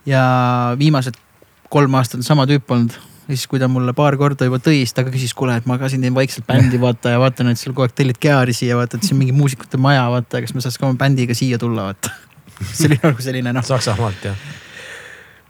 ja 0.05 0.75
viimased 0.79 1.15
kolm 1.69 1.93
aastat 1.93 2.19
on 2.19 2.23
sama 2.23 2.45
tüüp 2.45 2.71
olnud 2.75 2.99
ja 3.29 3.35
siis, 3.35 3.47
kui 3.49 3.61
ta 3.61 3.69
mulle 3.69 3.93
paar 3.97 4.17
korda 4.17 4.47
juba 4.49 4.57
tõi, 4.63 4.81
siis 4.81 4.95
ta 4.97 5.05
ka 5.05 5.13
küsis, 5.13 5.35
kuule, 5.37 5.59
et 5.61 5.67
ma 5.69 5.77
ka 5.81 5.89
siin 5.91 6.01
teen 6.01 6.15
vaikselt 6.15 6.47
bändi, 6.49 6.79
vaata 6.81 7.13
ja 7.13 7.19
vaatan, 7.21 7.53
et 7.53 7.61
sul 7.61 7.75
kogu 7.75 7.85
aeg 7.85 7.93
tellid 7.97 8.17
Geari 8.21 8.55
siia, 8.57 8.77
vaata, 8.79 8.97
et 8.97 9.11
on 9.13 9.21
mingi 9.21 9.35
muusikute 9.35 9.77
maja, 9.81 10.07
vaata, 10.11 10.41
kas 10.41 10.55
ma 10.57 10.65
saaks 10.65 10.81
ka 10.81 10.89
oma 10.89 10.97
bändiga 10.99 11.37
siia 11.37 11.61
tulla, 11.61 11.91
vaata. 11.91 12.15
see 12.75 12.89
oli 12.89 12.97
nagu 13.03 13.23
selline 13.23 13.53
noh. 13.55 13.63
Saksamaalt 13.63 14.25
jah 14.27 14.41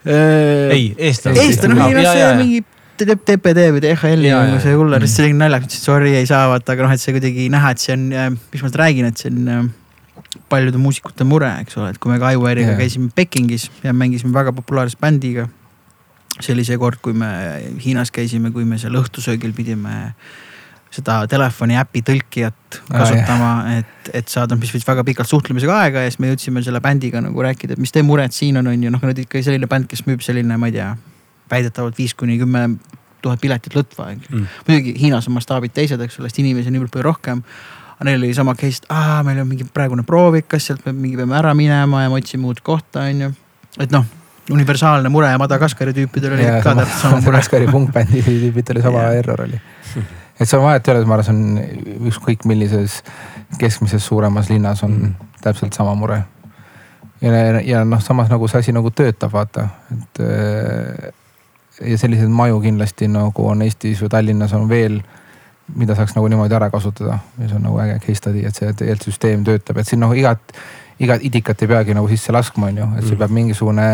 ei, 0.05 0.95
eestlane. 0.97 1.39
eestlane, 1.43 1.87
ei 1.87 1.97
noh, 1.97 2.11
see 2.13 2.29
mingi 2.39 2.61
teeb 2.99 3.21
TPD 3.27 3.65
või 3.75 3.83
DHL-i 3.83 4.31
või 4.31 4.31
jaa. 4.31 4.61
see 4.63 4.75
hull, 4.75 4.95
see 5.07 5.27
oli 5.27 5.35
naljakas, 5.39 5.69
ütles 5.71 5.85
sorry 5.87 6.15
ei 6.19 6.27
saa 6.27 6.47
vaata, 6.51 6.75
aga 6.75 6.87
noh, 6.87 6.95
et 6.95 7.03
see 7.03 7.15
kuidagi 7.15 7.47
näha, 7.51 7.73
et 7.75 7.83
see 7.83 7.95
on, 7.95 8.07
mis 8.53 8.63
ma 8.63 8.71
seda 8.71 8.81
räägin, 8.83 9.07
et 9.11 9.21
see 9.21 9.31
on 9.31 9.51
äh, 9.53 10.41
paljude 10.51 10.81
muusikute 10.81 11.27
mure, 11.27 11.51
eks 11.63 11.79
ole, 11.79 11.93
et 11.93 11.99
kui 12.01 12.11
me 12.11 12.19
ka 12.21 12.33
iWire'iga 12.35 12.73
Jaa. 12.73 12.79
käisime 12.79 13.11
Pekingis 13.15 13.69
ja 13.83 13.95
mängisime 13.95 14.35
väga 14.35 14.55
populaarse 14.55 14.99
bändiga. 14.99 15.47
See 16.39 16.53
oli 16.55 16.63
see 16.67 16.77
kord, 16.79 16.99
kui 17.03 17.13
me 17.13 17.29
Hiinas 17.83 18.11
käisime, 18.15 18.51
kui 18.55 18.65
me 18.65 18.77
seal 18.81 18.95
õhtusöögil 18.99 19.53
pidime 19.57 20.13
seda 20.89 21.19
telefoni 21.29 21.75
äpi 21.77 22.01
tõlkijat 22.01 22.79
kasutama, 22.89 23.49
et, 23.77 24.09
et 24.17 24.31
saada, 24.31 24.55
mis 24.57 24.71
võttis 24.73 24.87
väga 24.87 25.03
pikalt 25.05 25.29
suhtlemisega 25.29 25.75
aega 25.83 26.01
ja 26.05 26.09
siis 26.09 26.17
me 26.23 26.31
jõudsime 26.31 26.63
selle 26.65 26.81
bändiga 26.81 27.21
nagu 27.21 27.43
rääkida, 27.45 27.75
et 27.75 27.81
mis 27.81 27.93
teie 27.93 28.05
mured 28.07 28.33
siin 28.33 28.57
on, 28.57 28.67
on 28.71 28.83
ju 28.87 28.93
noh, 28.93 29.03
nad 29.05 29.21
ikka 29.21 29.43
selline 29.45 29.69
bänd, 29.69 29.85
kes 29.91 30.05
müüb 30.07 30.23
selline, 30.25 30.57
ma 30.57 30.71
ei 30.71 30.73
tea, 30.79 30.87
väidetavalt 31.51 31.97
viis 31.99 32.15
kuni 32.17 32.39
kümme 32.41 32.63
tuhat 33.21 33.41
piletit 33.41 33.75
lõtva, 33.75 34.13
eks 34.15 34.29
Mm. 34.31 34.47
muidugi 34.67 34.95
Hiinas 35.01 35.27
on 35.27 35.35
mastaabid 35.35 35.75
teised, 35.75 36.01
eks 36.01 36.19
ole, 36.19 36.29
sest 36.29 36.39
inimesi 36.39 36.71
on 36.71 36.77
niivõrd 36.77 36.93
palju 36.93 37.05
rohkem. 37.05 37.43
aga 37.99 38.05
neil 38.07 38.21
oli 38.23 38.33
sama 38.33 38.55
case, 38.55 38.79
et 38.79 38.85
aa, 38.89 39.23
meil 39.27 39.41
on 39.41 39.47
mingi 39.47 39.65
praegune 39.67 40.05
proovikas, 40.07 40.65
sealt 40.65 40.85
me 40.85 40.93
mingi 40.95 41.17
peame 41.19 41.35
ära 41.35 41.53
minema 41.53 42.03
ja 42.03 42.09
me 42.09 42.15
otsime 42.15 42.47
uut 42.47 42.61
kohta, 42.63 43.01
on 43.11 43.21
ju. 43.21 43.33
et 43.77 43.91
noh, 43.91 44.05
universaalne 44.51 45.09
mure 45.09 45.27
ja 45.31 45.37
Madagaskari 45.37 45.93
tüüpidel 45.93 46.33
oli 46.37 46.45
ja 46.45 46.61
ka 46.63 46.73
täpselt 46.75 47.01
sama 47.01 47.15
mure. 47.15 47.25
Madagaskari 47.25 47.67
punkbändi 47.71 48.21
tüübid 48.25 48.71
oli 48.73 48.81
sama 48.81 49.03
error 49.19 49.41
oli. 49.45 49.59
et 50.39 50.47
see 50.49 50.57
on 50.59 50.63
vahet 50.65 50.87
ei 50.87 50.93
ole, 50.95 51.05
ma 51.05 51.17
arvan, 51.17 51.25
see 51.25 51.35
on 51.35 52.07
ükskõik 52.11 52.45
millises 52.47 53.01
keskmises 53.59 54.05
suuremas 54.05 54.49
linnas 54.49 54.83
on 54.83 54.91
Mm. 54.99 55.13
täpselt 55.41 55.73
sama 55.73 55.95
mure. 55.95 56.23
ja, 57.21 57.31
ja 57.61 57.83
noh, 57.85 58.01
samas 58.01 58.29
nagu 58.29 58.47
see 58.47 58.59
asi 58.59 58.71
nagu 58.71 58.91
töötab, 58.91 59.31
vaata, 59.33 59.67
et 59.91 60.19
äh, 60.23 61.11
ja 61.91 61.97
selliseid 61.97 62.29
maju 62.29 62.59
kindlasti 62.61 63.07
nagu 63.07 63.47
on 63.47 63.61
Eestis 63.61 64.01
või 64.03 64.09
Tallinnas 64.09 64.53
on 64.53 64.69
veel, 64.69 65.01
mida 65.75 65.95
saaks 65.95 66.15
nagu 66.15 66.27
niimoodi 66.27 66.55
ära 66.55 66.69
kasutada 66.73 67.19
ja 67.39 67.47
see 67.47 67.55
on 67.55 67.63
nagu 67.67 67.79
äge 67.79 67.99
case 68.05 68.15
study, 68.23 68.45
et 68.47 68.55
see 68.55 68.71
tegelikult 68.73 69.05
süsteem 69.11 69.43
töötab, 69.47 69.77
et 69.77 69.87
siin 69.87 69.99
nagu 70.03 70.13
igat, 70.17 70.39
igat 70.99 71.23
idikat 71.23 71.61
ei 71.61 71.67
peagi 71.67 71.93
nagu 71.95 72.07
sisse 72.11 72.31
laskma, 72.35 72.67
on 72.71 72.77
ju, 72.77 72.87
et 72.97 73.03
see 73.03 73.13
Mm. 73.15 73.19
peab 73.19 73.31
mingisugune, 73.31 73.87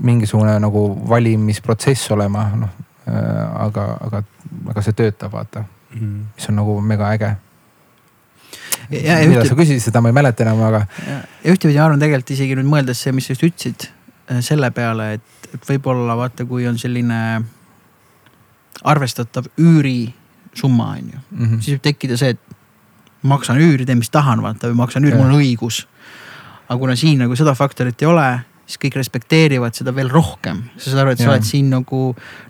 mingisugune 0.00 0.58
nagu 0.60 0.82
valimisprotsess 1.08 2.10
olema, 2.10 2.46
noh. 2.56 2.68
aga, 3.06 3.98
aga, 4.06 4.22
aga 4.70 4.82
see 4.82 4.92
töötab, 4.92 5.32
vaata, 5.32 5.64
Mm. 5.92 6.22
mis 6.36 6.48
on 6.48 6.54
nagu 6.56 6.80
mega 6.80 7.10
äge. 7.12 7.36
mida 8.88 9.44
sa 9.44 9.52
ühte- 9.52 9.56
küsisid, 9.58 9.80
seda 9.84 10.00
ma 10.00 10.08
ei 10.08 10.14
mäleta 10.16 10.42
enam, 10.42 10.62
aga 10.64 10.86
ühtepidi 11.44 11.76
ma 11.76 11.84
arvan 11.84 12.00
tegelikult 12.00 12.30
isegi 12.30 12.56
nüüd 12.56 12.70
mõeldes 12.70 13.02
see, 13.04 13.12
mis 13.12 13.26
sa 13.26 13.32
just 13.34 13.42
ütlesid 13.44 13.84
äh, 14.30 14.40
selle 14.40 14.70
peale, 14.70 15.12
et, 15.18 15.20
et 15.52 15.68
võib-olla 15.68 16.16
vaata, 16.16 16.46
kui 16.48 16.64
on 16.66 16.78
selline 16.78 17.42
arvestatav 18.84 19.46
üürisumma 19.60 20.88
on 20.96 21.10
ju, 21.12 21.18
mm 21.30 21.46
-hmm. 21.46 21.60
siis 21.60 21.76
võib 21.76 21.82
tekkida 21.82 22.16
see, 22.16 22.30
et 22.30 22.40
maksan 23.22 23.60
üüri, 23.60 23.86
teen 23.86 23.98
mis 23.98 24.10
tahan, 24.10 24.42
vaata 24.42 24.68
või 24.68 24.74
maksan 24.80 25.04
üüri, 25.04 25.16
mul 25.16 25.34
on 25.34 25.40
õigus. 25.40 25.86
aga 26.68 26.78
kuna 26.78 26.96
siin 26.96 27.18
nagu 27.18 27.36
seda 27.36 27.54
faktorit 27.54 28.02
ei 28.02 28.08
ole, 28.08 28.40
siis 28.72 28.80
kõik 28.80 28.96
respekteerivad 29.00 29.76
seda 29.76 29.92
veel 29.94 30.10
rohkem, 30.12 30.64
sa 30.78 30.88
saad 30.88 31.04
aru, 31.04 31.14
et 31.14 31.20
sa 31.20 31.28
Jah. 31.28 31.34
oled 31.34 31.46
siin 31.48 31.68
nagu 31.72 32.02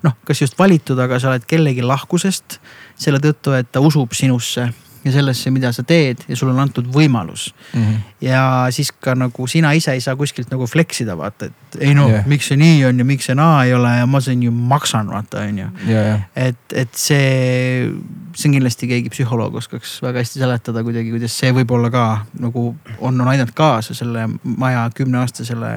noh, 0.05 0.15
kas 0.27 0.43
just 0.45 0.57
valitud, 0.59 0.99
aga 0.99 1.19
sa 1.19 1.33
oled 1.33 1.45
kellegi 1.49 1.83
lahkusest 1.85 2.59
selle 2.99 3.19
tõttu, 3.23 3.55
et 3.57 3.69
ta 3.73 3.83
usub 3.83 4.15
sinusse 4.15 4.69
ja 5.03 5.11
sellesse, 5.11 5.51
mida 5.51 5.71
sa 5.75 5.83
teed 5.83 6.23
ja 6.27 6.35
sulle 6.37 6.53
on 6.53 6.61
antud 6.63 6.87
võimalus 6.93 7.49
mm 7.73 7.81
-hmm. 7.81 7.97
ja 8.21 8.67
siis 8.71 8.91
ka 8.91 9.15
nagu 9.15 9.47
sina 9.47 9.71
ise 9.73 9.91
ei 9.91 10.01
saa 10.01 10.15
kuskilt 10.15 10.51
nagu 10.51 10.67
flex 10.67 11.01
ida, 11.01 11.17
vaata, 11.17 11.45
et 11.45 11.77
ei 11.79 11.93
no 11.93 12.07
yeah. 12.09 12.27
miks 12.27 12.47
see 12.47 12.57
nii 12.57 12.85
on 12.85 12.99
ja 12.99 13.05
miks 13.05 13.25
see 13.25 13.35
naa 13.35 13.65
ei 13.65 13.73
ole 13.73 13.97
ja 13.97 14.05
ma 14.05 14.21
siin 14.21 14.43
ju 14.43 14.51
maksan, 14.51 15.09
vaata 15.09 15.39
on 15.39 15.59
ju. 15.59 15.67
ja, 15.87 16.01
ja 16.01 16.19
et, 16.35 16.63
et 16.73 16.93
see, 16.93 17.91
see 18.35 18.49
on 18.49 18.53
kindlasti 18.57 18.87
keegi 18.87 19.09
psühholoog 19.09 19.55
oskaks 19.55 20.01
väga 20.01 20.19
hästi 20.19 20.39
seletada 20.39 20.83
kuidagi, 20.83 21.11
kuidas 21.11 21.39
see 21.39 21.51
võib-olla 21.51 21.91
ka 21.91 22.25
nagu 22.39 22.75
on, 22.99 23.21
on 23.21 23.27
aidanud 23.27 23.53
kaasa 23.53 23.93
selle 23.93 24.29
maja 24.43 24.89
kümneaastasele 24.95 25.75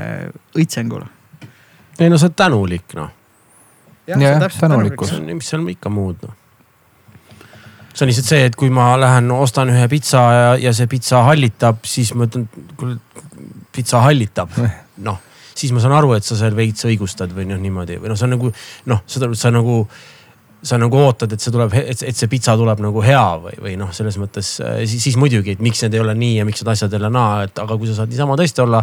õitsengule. 0.56 1.06
ei 1.98 2.10
no 2.10 2.18
sa 2.18 2.26
oled 2.26 2.36
tänulik 2.36 2.94
noh, 2.94 3.10
Jah, 4.06 4.50
tänulikkus. 4.60 5.08
see 5.08 5.18
on, 5.18 5.30
mis 5.34 5.48
seal 5.50 5.66
ikka 5.68 5.90
muud 5.90 6.22
noh. 6.22 6.34
See 7.96 8.04
on 8.04 8.10
lihtsalt 8.12 8.28
see, 8.28 8.48
et 8.50 8.56
kui 8.60 8.68
ma 8.72 8.90
lähen 9.00 9.30
ostan 9.32 9.72
ühe 9.72 9.86
pitsa 9.88 10.24
ja, 10.36 10.50
ja 10.68 10.72
see 10.76 10.88
pitsa 10.90 11.22
hallitab, 11.30 11.80
siis 11.88 12.12
ma 12.14 12.28
ütlen, 12.28 12.44
kuule 12.76 12.98
pitsa 13.72 14.04
hallitab, 14.04 14.52
noh 15.06 15.22
siis 15.56 15.72
ma 15.72 15.80
saan 15.80 15.94
aru, 15.96 16.12
et 16.16 16.26
sa 16.26 16.36
seal 16.36 16.56
veits 16.56 16.84
õigustad 16.84 17.32
või 17.32 17.46
noh, 17.48 17.60
niimoodi. 17.60 17.96
Või 18.00 18.10
noh, 18.12 18.18
see 18.18 18.26
on 18.28 18.34
nagu 18.36 18.50
noh, 18.92 19.02
seda 19.08 19.30
sa 19.38 19.52
nagu 19.54 19.78
sa 20.66 20.78
nagu 20.80 20.98
ootad, 20.98 21.32
et 21.32 21.42
see 21.42 21.54
tuleb, 21.54 21.74
et 21.78 22.02
et 22.06 22.16
see 22.16 22.30
pitsa 22.30 22.56
tuleb 22.58 22.80
nagu 22.82 23.02
hea 23.04 23.24
või, 23.42 23.54
või 23.62 23.76
noh, 23.80 23.92
selles 23.94 24.18
mõttes 24.20 24.56
äh, 24.64 24.82
siis, 24.88 25.04
siis 25.08 25.18
muidugi, 25.20 25.54
et 25.56 25.62
miks 25.62 25.84
need 25.84 25.94
ei 25.94 26.02
ole 26.02 26.16
nii 26.18 26.40
ja 26.40 26.48
miks 26.48 26.62
need 26.62 26.72
asjad 26.74 26.92
jälle 26.96 27.10
naa, 27.12 27.44
et 27.46 27.62
aga 27.62 27.78
kui 27.78 27.88
sa 27.90 28.00
saad 28.00 28.12
niisama 28.12 28.38
tõesti 28.40 28.64
olla 28.64 28.82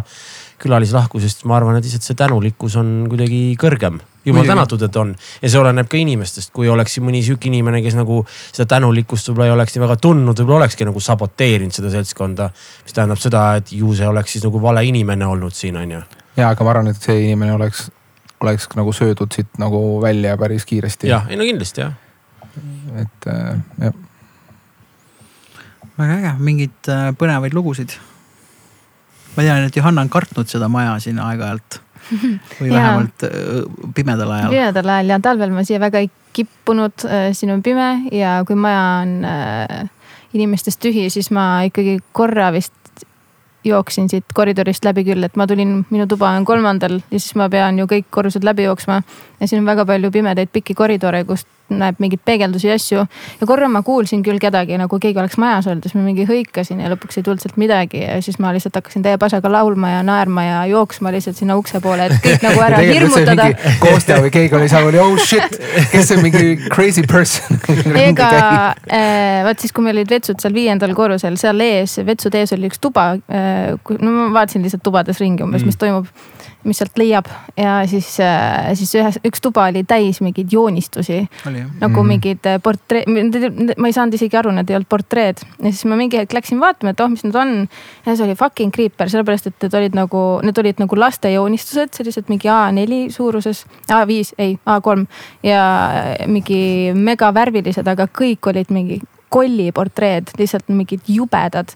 külalislahkusest, 0.62 1.44
ma 1.50 1.58
arvan, 1.58 1.78
et 1.78 1.86
lihtsalt 1.86 2.06
see 2.06 2.18
tänulikkus 2.18 2.76
on 2.80 2.92
kuidagi 3.10 3.40
kõrgem. 3.60 4.00
jumal 4.24 4.46
tänatud, 4.48 4.80
et 4.86 4.96
on 4.96 5.10
ja 5.42 5.48
see 5.52 5.60
oleneb 5.60 5.88
ka 5.92 5.98
inimestest, 6.00 6.52
kui 6.54 6.68
oleks 6.72 6.96
mõni 7.04 7.20
sihuke 7.26 7.50
inimene, 7.50 7.82
kes 7.84 7.98
nagu 7.98 8.22
seda 8.30 8.64
tänulikkust 8.76 9.28
võib-olla 9.28 9.50
ei 9.50 9.56
oleks 9.56 9.74
nii 9.74 9.82
väga 9.82 9.96
tundnud, 10.00 10.38
võib-olla 10.40 10.62
olekski 10.62 10.86
nagu 10.88 11.02
saboteerinud 11.04 11.76
seda 11.76 11.90
seltskonda. 11.92 12.48
mis 12.84 12.96
tähendab 12.96 13.20
seda, 13.20 13.42
et 13.60 13.72
ju 13.72 13.92
see 13.94 14.08
oleks 14.08 14.32
siis 14.32 14.46
nagu 14.46 14.62
vale 14.62 14.86
inimene 14.88 15.26
olnud 15.26 15.52
siin 15.52 15.76
on 15.76 15.98
ju. 15.98 16.00
ja, 16.36 16.48
aga 16.48 16.64
ma 16.64 16.72
arvan, 16.72 16.88
et 16.94 17.02
see 17.02 17.20
inimene 17.26 17.52
oleks, 17.58 17.90
oleks 18.44 18.68
nagu 18.78 18.92
söödud 18.94 19.32
siit 19.34 19.60
nagu 19.60 19.80
välja 20.02 20.36
päris 20.40 20.66
kiiresti. 20.68 21.10
jah, 21.10 21.28
ei 21.30 21.38
no 21.40 21.46
kindlasti 21.48 21.84
jah. 21.84 21.94
et 23.00 23.28
äh, 23.30 23.56
jah, 23.82 23.94
väga 25.98 26.18
äge, 26.18 26.34
mingeid 26.38 26.90
äh, 26.92 27.08
põnevaid 27.18 27.56
lugusid. 27.56 27.96
ma 29.36 29.42
tean, 29.42 29.64
et 29.66 29.76
Johanna 29.76 30.04
on 30.04 30.12
kartnud 30.12 30.50
seda 30.50 30.68
maja 30.70 30.98
siin 31.02 31.18
aeg-ajalt 31.22 31.80
või 32.60 32.70
vähemalt 32.70 33.26
äh, 33.26 33.64
pimedal 33.96 34.36
ajal. 34.36 34.54
pimedal 34.54 34.94
ajal 34.98 35.16
ja 35.16 35.20
talvel 35.24 35.54
ma 35.54 35.64
siia 35.66 35.80
väga 35.82 36.04
ei 36.04 36.10
kippunud, 36.34 37.04
siin 37.32 37.52
on 37.54 37.60
pime 37.62 38.08
ja 38.10 38.40
kui 38.46 38.56
maja 38.58 38.86
on 39.04 39.20
äh, 39.28 39.84
inimestest 40.34 40.82
tühi, 40.82 41.06
siis 41.14 41.30
ma 41.34 41.62
ikkagi 41.68 42.00
korra 42.12 42.50
vist 42.54 42.74
jooksin 43.64 44.08
siit 44.08 44.24
koridorist 44.34 44.84
läbi 44.84 45.04
küll, 45.04 45.24
et 45.24 45.36
ma 45.36 45.46
tulin, 45.46 45.80
minu 45.90 46.06
tuba 46.10 46.30
on 46.36 46.44
kolmandal 46.44 46.98
ja 47.00 47.18
siis 47.18 47.34
ma 47.40 47.48
pean 47.50 47.78
ju 47.78 47.86
kõik 47.90 48.10
korrused 48.10 48.44
läbi 48.44 48.68
jooksma. 48.68 49.02
ja 49.40 49.48
siin 49.48 49.62
on 49.62 49.66
väga 49.66 49.86
palju 49.86 50.10
pimedaid 50.10 50.52
pikki 50.52 50.74
koridore, 50.74 51.24
kust 51.24 51.48
näeb 51.72 52.00
mingeid 52.02 52.20
peegeldusi 52.24 52.68
ja 52.68 52.74
asju. 52.76 53.04
ja 53.40 53.46
korra 53.48 53.68
ma 53.72 53.82
kuulsin 53.82 54.22
küll 54.24 54.38
kedagi 54.42 54.76
nagu 54.78 54.98
keegi 55.00 55.18
oleks 55.20 55.38
majas 55.40 55.68
olnud, 55.70 55.86
siis 55.86 55.96
ma 55.96 56.04
mingi 56.04 56.26
hõikasin 56.28 56.82
ja 56.84 56.90
lõpuks 56.92 57.18
ei 57.18 57.24
tulnud 57.26 57.42
sealt 57.42 57.56
midagi 57.60 58.02
ja 58.02 58.18
siis 58.24 58.38
ma 58.42 58.52
lihtsalt 58.54 58.76
hakkasin 58.78 59.04
täie 59.06 59.18
pasaga 59.20 59.50
laulma 59.52 59.94
ja 59.94 60.02
naerma 60.06 60.44
ja 60.44 60.58
jooksma 60.70 61.12
lihtsalt 61.14 61.40
sinna 61.40 61.56
ukse 61.60 61.80
poole, 61.84 62.10
et 62.10 62.20
kõik 62.24 62.44
nagu 62.44 62.64
ära 62.66 62.82
hirmutada. 62.90 63.48
Kostja 63.80 64.20
või 64.24 64.32
keegi 64.34 64.58
oli 64.58 64.68
seal, 64.72 64.90
oli 64.90 65.00
oh 65.02 65.16
shit, 65.20 65.58
kes 65.92 66.10
see 66.10 66.20
mingi 66.20 66.54
crazy 66.68 67.06
person. 67.08 67.60
ega 68.08 68.30
äh, 68.84 69.42
vaat 69.46 69.64
siis, 69.64 69.72
kui 69.72 69.86
meil 69.86 69.98
olid 69.98 70.12
vetsud 70.12 70.40
seal 70.42 70.56
viiendal 70.56 70.94
korrusel, 70.96 71.38
seal 71.40 71.64
ees, 71.64 71.96
vetsude 72.04 72.44
ees 72.44 72.54
oli 72.56 72.70
üks 72.70 72.82
tuba 72.82 73.14
äh,. 73.28 73.72
no 74.00 74.14
ma 74.14 74.30
vaatasin 74.40 74.64
lihtsalt 74.64 74.84
tubades 74.84 75.20
ringi 75.22 75.44
umbes, 75.46 75.64
mis 75.66 75.80
toimub, 75.80 76.10
mis 76.64 76.78
sealt 76.80 76.98
leiab. 76.98 77.26
Ja 77.56 77.80
siis 77.90 78.08
äh,, 78.20 78.70
siis 78.78 78.94
ühes, 78.98 79.18
üks 79.26 79.40
tuba 79.44 79.66
oli 79.70 79.82
täis 79.84 80.20
mingeid 80.24 80.52
joonistusi. 80.52 81.20
Nagu 81.80 82.02
Mhm. 82.02 82.08
mingid 82.08 82.46
äh, 82.46 82.58
portree, 82.62 83.04
ma 83.06 83.86
ei 83.88 83.92
saanud 83.96 84.14
isegi 84.14 84.36
aru, 84.36 84.50
need 84.56 84.70
ei 84.70 84.76
olnud 84.78 84.88
portreed. 84.88 85.42
Ja 85.60 85.70
siis 85.70 85.84
ma 85.90 85.96
mingi 85.96 86.18
hetk 86.20 86.32
läksin 86.32 86.60
vaatama, 86.60 86.90
et 86.94 87.00
oh, 87.00 87.08
mis 87.08 87.24
need 87.24 87.34
on. 87.36 87.68
ja 88.06 88.16
see 88.16 88.24
oli 88.26 88.34
fucking 88.34 88.72
creeper, 88.72 89.08
sellepärast 89.10 89.46
et 89.46 89.62
need 89.62 89.74
olid 89.74 89.94
nagu, 89.94 90.22
need 90.42 90.58
olid 90.58 90.78
nagu 90.82 90.96
laste 90.98 91.30
joonistused, 91.32 91.94
sellised 91.94 92.28
mingi 92.28 92.48
A4 92.48 93.10
suuruses, 93.12 93.64
A5, 93.90 94.32
ei 94.38 94.58
A3 94.66 95.06
ja 95.42 95.62
mingi 96.26 96.92
megavärvilised, 96.94 97.86
aga 97.88 98.06
kõik 98.08 98.48
olid 98.52 98.70
mingi 98.74 99.00
kolliportreed, 99.32 100.30
lihtsalt 100.38 100.68
mingid 100.68 101.00
jubedad. 101.08 101.72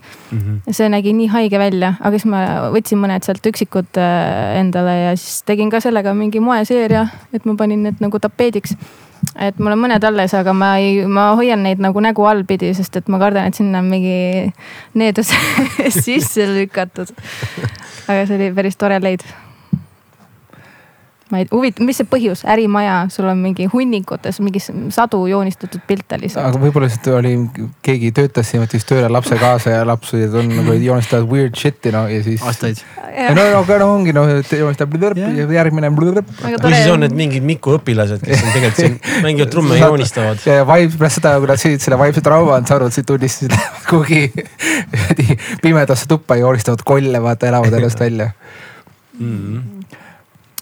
see 0.71 0.89
nägi 0.89 1.13
nii 1.17 1.29
haige 1.33 1.59
välja, 1.59 1.95
aga 2.01 2.19
siis 2.19 2.29
ma 2.31 2.43
võtsin 2.75 3.01
mõned 3.03 3.27
sealt 3.27 3.45
üksikud 3.51 3.99
äh, 3.99 4.59
endale 4.61 4.95
ja 4.99 5.17
siis 5.17 5.43
tegin 5.49 5.71
ka 5.71 5.81
sellega 5.85 6.15
mingi 6.15 6.41
moeseeria, 6.41 7.07
et 7.33 7.49
ma 7.49 7.57
panin 7.59 7.83
need 7.89 8.05
nagu 8.05 8.21
tapeediks. 8.23 8.77
et 9.35 9.59
mul 9.59 9.75
on 9.75 9.83
mõned 9.83 10.05
alles, 10.05 10.35
aga 10.35 10.55
ma 10.55 10.77
ei, 10.79 11.03
ma 11.07 11.33
hoian 11.39 11.63
neid 11.67 11.83
nagu 11.83 12.01
nägu 12.01 12.27
all 12.29 12.45
pidi, 12.47 12.71
sest 12.75 12.97
et 13.01 13.09
ma 13.09 13.19
kardan, 13.19 13.49
et 13.49 13.59
sinna 13.59 13.83
on 13.83 13.91
mingi 13.91 14.53
needus 14.95 15.35
sisse 16.05 16.47
lükatud. 16.47 17.11
aga 18.07 18.25
see 18.27 18.39
oli 18.39 18.53
päris 18.55 18.79
tore 18.79 19.01
leid. 19.03 19.27
Ma 21.29 21.43
ei, 21.43 21.47
huvitav, 21.53 21.85
mis 21.85 21.99
see 22.01 22.09
põhjus, 22.09 22.43
ärimaja, 22.49 22.95
sul 23.13 23.29
on 23.29 23.41
mingi 23.43 23.67
hunnikutes 23.69 24.39
mingi 24.41 24.63
sadu 24.63 25.21
joonistatud 25.29 25.83
pilte 25.89 26.17
lihtsalt. 26.21 26.49
aga 26.49 26.61
võib-olla 26.63 26.89
lihtsalt 26.89 27.11
oli, 27.19 27.35
keegi 27.85 28.13
töötas 28.17 28.49
siin, 28.49 28.63
võttis 28.65 28.87
tööle 28.89 29.11
lapse 29.13 29.37
kaasa 29.41 29.75
ja 29.75 29.83
lapsed 29.89 30.37
on 30.41 30.49
nagu 30.57 30.77
joonistavad 30.81 31.29
weird 31.29 31.59
shit'i 31.59 31.93
no 31.93 32.07
ja 32.09 32.23
siis. 32.25 32.43
aastaid. 32.49 32.81
no, 33.05 33.37
no 33.37 33.47
aga 33.61 33.79
no 33.83 33.91
ongi 33.99 34.17
noh, 34.17 34.31
joonistab 34.31 34.97
ja 35.19 35.29
järgmine 35.59 35.93
või 35.93 36.73
siis 36.73 36.91
on 36.93 37.05
need 37.05 37.17
mingid 37.19 37.45
Miku 37.49 37.77
õpilased, 37.77 38.25
kes 38.25 38.43
on 38.45 38.53
tegelikult 38.55 38.81
siin 38.81 38.99
mängivad 39.27 39.53
trumme 39.53 39.77
ja 39.77 39.93
joonistavad. 39.93 40.43
ja 40.49 40.65
Vibe, 40.69 40.97
pärast 40.97 41.21
seda, 41.21 41.37
kui 41.43 41.53
nad 41.53 41.61
sõid 41.61 41.85
selle 41.85 42.01
Vibe'i 42.01 42.25
trauma 42.25 42.57
on 42.57 42.69
saanud, 42.69 42.95
siis 42.95 43.09
tunnistasid 43.09 43.57
kuhugi 43.91 44.33
pimedasse 45.65 46.09
tuppa 46.09 46.39
ja 46.39 46.47
joonistavad 46.47 46.85
kolle, 46.89 47.23
vaata 47.23 47.53
elavad 47.53 47.81
ennast 47.81 48.01
välja 48.01 48.31
mm. 49.19 49.35
-hmm 49.37 50.07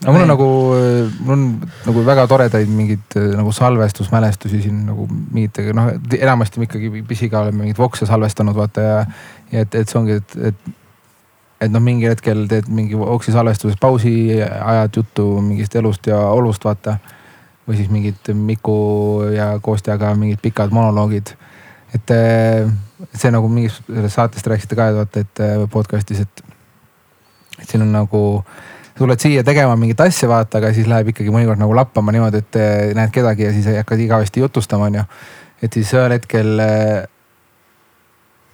aga 0.03 0.13
mul 0.13 0.23
on 0.23 0.29
nagu, 0.29 0.49
mul 1.25 1.35
on 1.35 1.45
nagu 1.87 2.03
väga 2.05 2.27
toredaid 2.29 2.69
mingeid 2.69 3.17
nagu 3.39 3.53
salvestusmälestusi 3.57 4.63
siin 4.67 4.83
nagu 4.91 5.07
mingitega 5.09 5.73
noh, 5.77 5.93
enamasti 6.19 6.61
me 6.61 6.69
ikkagi 6.69 7.05
pisiga 7.09 7.41
oleme 7.45 7.65
mingeid 7.65 7.81
vokse 7.81 8.09
salvestanud 8.09 8.57
vaata 8.57 8.85
ja, 8.85 8.99
ja 9.53 9.65
et, 9.65 9.75
et 9.75 9.89
see 9.89 10.01
ongi, 10.01 10.19
et, 10.21 10.37
et 10.51 10.75
et 11.61 11.73
noh, 11.73 11.83
mingil 11.83 12.13
hetkel 12.13 12.45
teed 12.51 12.69
mingi 12.73 12.99
voksi 12.99 13.33
salvestuses 13.35 13.79
pausi, 13.81 14.13
ajad 14.43 14.99
juttu 15.01 15.27
mingist 15.41 15.77
elust 15.79 16.07
ja 16.11 16.19
olust, 16.29 16.65
vaata. 16.65 16.99
või 17.67 17.77
siis 17.81 17.89
mingid 17.91 18.29
Miku 18.35 19.23
ja 19.35 19.57
Kostjaga 19.59 20.13
mingid 20.15 20.39
pikad 20.43 20.71
monoloogid. 20.71 21.33
et 21.95 22.13
see 23.15 23.31
nagu 23.31 23.49
mingis 23.49 23.81
selles 23.87 24.15
saates 24.15 24.43
te 24.43 24.51
rääkisite 24.51 24.77
ka, 24.77 24.89
et 24.89 24.97
vaata, 24.97 25.21
et 25.21 25.71
podcast'is, 25.71 26.21
et, 26.21 26.45
et 27.59 27.69
siin 27.69 27.83
on 27.83 27.93
nagu 27.93 28.23
tuled 28.99 29.21
siia 29.21 29.45
tegema 29.45 29.77
mingit 29.77 30.01
asja, 30.01 30.29
vaata, 30.31 30.61
aga 30.61 30.73
siis 30.77 30.89
läheb 30.91 31.13
ikkagi 31.13 31.33
mõnikord 31.35 31.61
nagu 31.61 31.75
lappama 31.77 32.15
niimoodi, 32.15 32.41
et 32.45 32.59
eh, 32.61 32.95
näed 32.97 33.13
kedagi 33.15 33.49
ja 33.49 33.53
siis 33.55 33.69
hakkad 33.81 34.01
igavesti 34.01 34.41
jutustama, 34.41 34.89
onju. 34.91 35.05
et 35.63 35.79
siis 35.79 35.93
ühel 35.97 36.17
hetkel, 36.17 36.53
eh, 36.65 37.07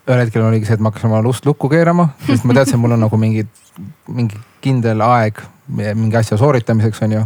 ühel 0.09 0.25
hetkel 0.25 0.47
oligi 0.47 0.69
see, 0.69 0.79
et 0.79 0.83
ma 0.83 0.91
hakkasin 0.91 1.11
oma 1.11 1.23
lust 1.25 1.47
lukku 1.47 1.71
keerama, 1.73 2.11
sest 2.27 2.47
ma 2.49 2.57
teadsin, 2.59 2.81
mul 2.83 2.97
on 2.97 3.05
nagu 3.07 3.21
mingi, 3.21 3.47
mingi 4.11 4.41
kindel 4.65 5.05
aeg 5.07 5.43
mingi 5.73 6.17
asja 6.19 6.37
sooritamiseks, 6.41 7.05
onju 7.07 7.23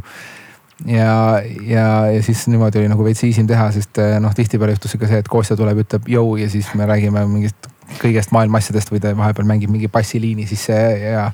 ja, 0.85 1.41
ja, 1.65 1.87
ja 2.13 2.23
siis 2.23 2.45
niimoodi 2.53 2.83
oli 2.83 2.91
nagu 2.93 3.05
veits 3.05 3.25
easy 3.25 3.41
im 3.41 3.49
teha, 3.49 3.71
sest 3.73 3.97
eh, 4.03 4.19
noh, 4.21 4.35
tihtipeale 4.37 4.77
juhtus 4.77 4.97
ikka 4.99 5.09
see, 5.09 5.23
et 5.25 5.33
Kostja 5.33 5.57
tuleb, 5.57 5.81
ütleb 5.87 6.13
jõu 6.13 6.37
ja 6.41 6.51
siis 6.53 6.69
me 6.77 6.89
räägime 6.89 7.25
mingist 7.31 7.71
kõigest 8.03 8.33
maailma 8.35 8.61
asjadest 8.61 8.91
või 8.93 9.01
ta 9.01 9.15
vahepeal 9.17 9.49
mängib 9.49 9.73
mingi 9.73 9.89
bassiliini 9.93 10.47
sisse 10.51 10.77
ja, 11.01 11.31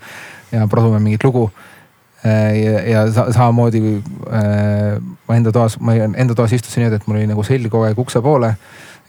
ja 0.52 0.66
produme 0.70 1.00
mingit 1.02 1.24
lugu 1.24 1.48
Äh, 2.26 2.62
ja, 2.62 2.80
ja 2.86 3.00
samamoodi 3.12 4.02
äh, 4.30 5.00
ma 5.28 5.34
enda 5.36 5.50
toas, 5.52 5.74
ma 5.82 5.96
enda 5.96 6.36
toas 6.38 6.52
istusin 6.54 6.84
niimoodi, 6.84 7.00
et 7.00 7.06
mul 7.08 7.18
oli 7.18 7.30
nagu 7.32 7.42
selg 7.46 7.66
kogu 7.66 7.88
aeg 7.88 7.98
ukse 7.98 8.22
poole. 8.22 8.52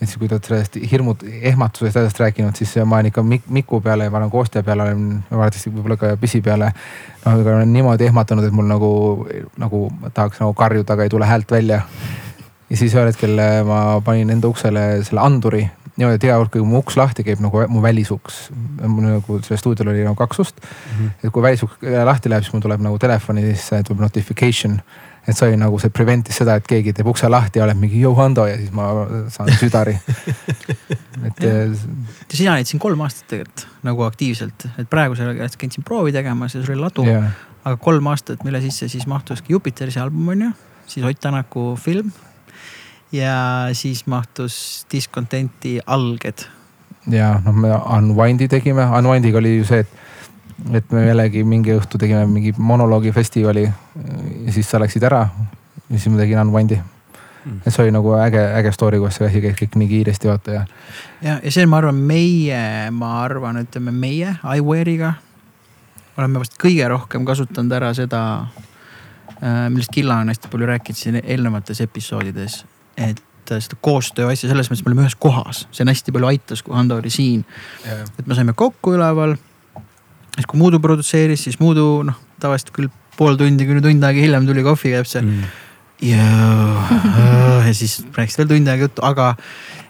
et 0.00 0.08
siis, 0.08 0.18
kui 0.18 0.26
te 0.26 0.34
olete 0.34 0.50
sellest 0.50 0.78
hirmut, 0.90 1.22
ehmatusest 1.22 1.96
asjast 2.00 2.18
rääkinud, 2.18 2.58
siis 2.58 2.72
ma 2.82 2.98
olen 2.98 3.12
ikka 3.12 3.22
Mik 3.22 3.44
Miku 3.54 3.78
peale 3.80 4.08
ja 4.08 4.10
ma 4.10 4.18
olen 4.18 4.32
Kostja 4.32 4.64
peale, 4.66 4.82
olen 4.82 5.22
vaadates 5.30 5.68
võib-olla 5.68 5.96
ka 6.00 6.10
Pisi 6.18 6.42
peale. 6.42 6.72
noh, 7.22 7.38
aga 7.38 7.54
olen 7.60 7.72
niimoodi 7.72 8.08
ehmatanud, 8.10 8.48
et 8.48 8.56
mul 8.58 8.66
nagu, 8.66 8.90
nagu 9.62 9.84
tahaks 10.10 10.42
nagu 10.42 10.56
karjuda, 10.58 10.98
aga 10.98 11.06
ei 11.06 11.14
tule 11.14 11.30
häält 11.30 11.54
välja. 11.54 11.80
ja 12.70 12.76
siis 12.76 12.98
ühel 12.98 13.12
hetkel 13.12 13.38
ma 13.68 14.00
panin 14.04 14.34
enda 14.34 14.50
uksele 14.50 15.04
selle 15.06 15.22
anduri 15.22 15.68
niimoodi, 15.98 16.26
hea 16.26 16.36
hulk, 16.38 16.50
kui 16.56 16.66
mu 16.66 16.80
uks 16.82 16.96
lahti 16.98 17.24
käib 17.26 17.42
nagu 17.44 17.64
mu 17.70 17.82
välisuks. 17.84 18.48
mul 18.82 19.06
nagu 19.06 19.38
sellel 19.44 19.60
stuudiol 19.60 19.92
oli 19.92 20.04
nagu 20.06 20.18
kaks 20.18 20.42
ust 20.42 20.60
mm. 20.60 20.98
-hmm. 20.98 21.10
et 21.22 21.32
kui 21.32 21.42
välisuks 21.42 21.78
lahti 22.04 22.30
läheb, 22.30 22.42
siis 22.42 22.54
mul 22.54 22.64
tuleb 22.64 22.82
nagu 22.82 22.98
telefonisse 22.98 23.82
tuleb 23.82 24.00
notification. 24.02 24.80
et 25.28 25.36
see 25.36 25.48
oli 25.48 25.56
nagu 25.56 25.78
see 25.78 25.90
prevent'is 25.90 26.36
seda, 26.36 26.56
et 26.60 26.66
keegi 26.66 26.92
teeb 26.92 27.06
ukse 27.06 27.28
lahti 27.28 27.58
ja 27.58 27.64
oleb 27.64 27.78
mingi 27.80 28.02
jõu 28.02 28.14
Hando 28.16 28.46
ja 28.46 28.56
siis 28.56 28.72
ma 28.72 28.90
saan 29.28 29.48
südari 29.60 29.96
et. 31.26 31.40
sina 32.32 32.52
olid 32.52 32.66
siin 32.66 32.80
kolm 32.80 33.00
aastat 33.00 33.28
tegelikult 33.28 33.66
nagu 33.82 34.02
aktiivselt, 34.02 34.68
et 34.78 34.90
praegusel 34.90 35.32
hetkel 35.32 35.58
käid 35.58 35.72
siin 35.72 35.84
proovi 35.84 36.12
tegemas 36.12 36.54
ja 36.54 36.62
sul 36.62 36.74
oli 36.74 36.80
ladu 36.80 37.06
yeah.. 37.06 37.30
aga 37.64 37.76
kolm 37.76 38.06
aastat, 38.06 38.44
mille 38.44 38.60
sisse 38.60 38.88
siis 38.88 39.06
mahtuski 39.06 39.52
Jupiteri 39.52 39.94
see 39.94 40.02
album 40.02 40.28
on 40.28 40.42
ju, 40.42 40.52
siis 40.86 41.06
Ott 41.06 41.20
Tänaku 41.20 41.76
film 41.80 42.12
ja 43.12 43.68
siis 43.72 44.06
mahtus 44.06 44.86
Discontenti 44.92 45.80
alged. 45.86 46.46
ja 47.10 47.40
noh, 47.44 47.54
me 47.54 47.68
Unwind'i 47.98 48.48
tegime, 48.48 48.86
Unwind'iga 48.98 49.38
oli 49.38 49.58
ju 49.58 49.68
see, 49.68 49.84
et, 49.84 49.88
et 50.80 50.92
me 50.92 51.06
jällegi 51.06 51.44
mingi 51.44 51.74
õhtu 51.76 52.00
tegime 52.00 52.26
mingi 52.26 52.54
monoloogifestivali 52.58 53.64
ja 53.64 54.52
siis 54.52 54.70
sa 54.70 54.80
läksid 54.80 55.02
ära. 55.02 55.28
ja 55.90 55.98
siis 55.98 56.12
ma 56.12 56.22
tegin 56.22 56.40
Unwind'i 56.46 56.80
mm.. 56.80 57.60
et 57.66 57.70
see 57.74 57.84
oli 57.84 57.94
nagu 57.94 58.16
äge, 58.18 58.42
äge 58.60 58.72
story, 58.72 58.98
kuidas 58.98 59.20
see 59.20 59.28
asi 59.28 59.44
käis 59.44 59.60
kõik 59.60 59.78
nii 59.80 59.92
kiiresti 59.92 60.32
vaata 60.32 60.58
ja. 60.58 60.64
ja, 61.22 61.38
ja 61.44 61.52
see, 61.52 61.66
ma 61.66 61.82
arvan, 61.82 62.00
meie, 62.08 62.90
ma 62.90 63.18
arvan, 63.22 63.62
ütleme 63.66 63.94
meie 63.94 64.36
iWare'iga 64.56 65.14
oleme 66.18 66.42
vast 66.42 66.58
kõige 66.60 66.86
rohkem 66.90 67.24
kasutanud 67.26 67.72
ära 67.74 67.90
seda, 67.96 68.20
äh, 69.40 69.66
millest 69.72 69.92
Killa 69.94 70.20
on 70.22 70.30
hästi 70.30 70.50
palju 70.52 70.68
rääkinud 70.70 70.98
siin 70.98 71.20
eelnevates 71.22 71.82
episoodides 71.84 72.62
et 72.96 73.52
äh, 73.52 73.60
seda 73.62 73.78
koostöö 73.84 74.30
asja 74.32 74.50
selles 74.50 74.70
mõttes 74.70 74.84
me 74.84 74.92
olime 74.92 75.06
ühes 75.06 75.16
kohas, 75.20 75.64
see 75.74 75.84
on 75.84 75.92
hästi 75.92 76.14
palju 76.14 76.30
aitas, 76.30 76.62
kui 76.64 76.76
Hando 76.76 76.98
oli 77.02 77.12
siin. 77.12 77.44
Et 77.84 78.26
me 78.26 78.36
saime 78.38 78.56
kokku 78.56 78.94
üleval. 78.98 79.36
siis 80.34 80.46
kui 80.50 80.58
Muudu 80.58 80.80
produtseeris, 80.80 81.44
siis 81.44 81.60
Muudu 81.60 82.02
noh, 82.06 82.20
tavaliselt 82.42 82.72
küll 82.74 82.90
pool 83.18 83.38
tundi, 83.38 83.66
kuni 83.68 83.82
tund 83.84 84.04
aega 84.06 84.24
hiljem 84.24 84.48
tuli 84.48 84.64
kohvi, 84.66 84.94
käib 84.96 85.08
see 85.08 85.22
mm.. 85.22 85.44
ja, 86.08 86.24
ja 87.68 87.74
siis 87.76 88.00
rääkis 88.16 88.38
veel 88.40 88.50
tund 88.50 88.70
aega 88.70 88.88
juttu, 88.88 89.04
aga 89.06 89.34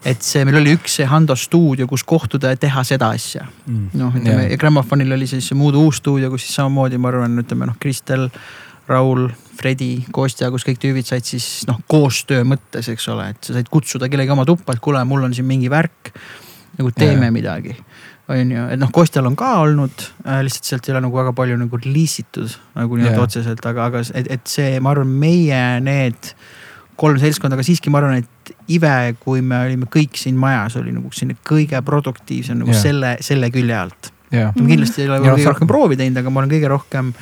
et 0.04 0.20
see, 0.24 0.44
meil 0.44 0.60
oli 0.60 0.74
üks 0.76 0.98
see 0.98 1.08
Hando 1.08 1.36
stuudio, 1.38 1.88
kus 1.88 2.04
kohtuda 2.04 2.52
ja 2.52 2.60
teha 2.60 2.84
seda 2.84 3.10
asja. 3.16 3.46
Mm.. 3.66 3.88
noh, 3.96 4.12
ütleme 4.12 4.44
yeah. 4.44 4.52
ja 4.52 4.60
Grammofonil 4.60 5.16
oli 5.16 5.28
siis 5.30 5.48
Muudu 5.56 5.86
uus 5.86 6.02
stuudio, 6.02 6.30
kus 6.32 6.44
siis 6.46 6.58
samamoodi 6.60 7.00
ma 7.00 7.12
arvan, 7.12 7.40
ütleme 7.40 7.70
noh, 7.70 7.78
Kristel 7.80 8.28
Raul, 8.88 9.28
Fredi, 9.54 10.04
Kostja, 10.12 10.50
kus 10.52 10.66
kõik 10.66 10.80
tüübid 10.82 11.08
said 11.08 11.24
siis 11.26 11.64
noh, 11.68 11.78
koostöö 11.88 12.44
mõttes, 12.48 12.90
eks 12.92 13.06
ole, 13.12 13.30
et 13.32 13.46
sa 13.46 13.56
said 13.56 13.70
kutsuda 13.72 14.10
kellegi 14.12 14.34
oma 14.34 14.44
tuppa, 14.48 14.74
et 14.74 14.82
kuule, 14.84 15.00
mul 15.08 15.24
on 15.24 15.36
siin 15.36 15.48
mingi 15.48 15.70
värk. 15.72 16.12
nagu 16.74 16.90
teeme 16.90 17.28
ja. 17.28 17.32
midagi, 17.32 17.76
on 18.28 18.50
ju, 18.50 18.66
et 18.74 18.80
noh, 18.80 18.90
Kostjal 18.92 19.28
on 19.30 19.36
ka 19.38 19.52
olnud 19.62 20.04
äh,, 20.26 20.42
lihtsalt 20.42 20.68
sealt 20.68 20.88
ei 20.88 20.96
ole 20.96 21.04
nagu 21.06 21.16
väga 21.20 21.32
palju 21.36 21.56
nagu 21.60 21.78
liisitud 21.84 22.50
nagu 22.74 22.98
nii-öelda 22.98 23.22
otseselt, 23.22 23.62
aga, 23.70 23.90
aga 23.92 24.02
et, 24.10 24.30
et 24.38 24.50
see, 24.50 24.80
ma 24.82 24.90
arvan, 24.90 25.12
meie 25.22 25.62
need 25.84 26.34
kolm 26.98 27.18
seltskonda, 27.22 27.56
aga 27.58 27.66
siiski 27.66 27.92
ma 27.92 28.02
arvan, 28.02 28.24
et 28.24 28.54
ive, 28.74 29.14
kui 29.22 29.42
me 29.42 29.60
olime 29.68 29.86
kõik 29.90 30.18
siin 30.18 30.36
majas, 30.40 30.76
oli 30.80 30.92
nagu 30.94 31.12
selline 31.14 31.38
kõige 31.46 31.80
produktiivsem 31.86 32.60
nagu 32.60 32.74
yeah. 32.74 32.82
selle, 32.82 33.14
selle 33.24 33.50
külje 33.54 33.78
alt 33.78 34.10
yeah.. 34.34 34.54
kindlasti 34.56 35.04
ei 35.04 35.08
ole 35.10 35.22
kõige 35.24 35.48
rohkem 35.50 35.70
proovi 35.70 35.98
teinud, 36.00 36.20
aga 36.20 36.32
ma 36.32 36.42
olen 36.42 36.52
kõige 36.52 36.70
rohkem 36.70 37.12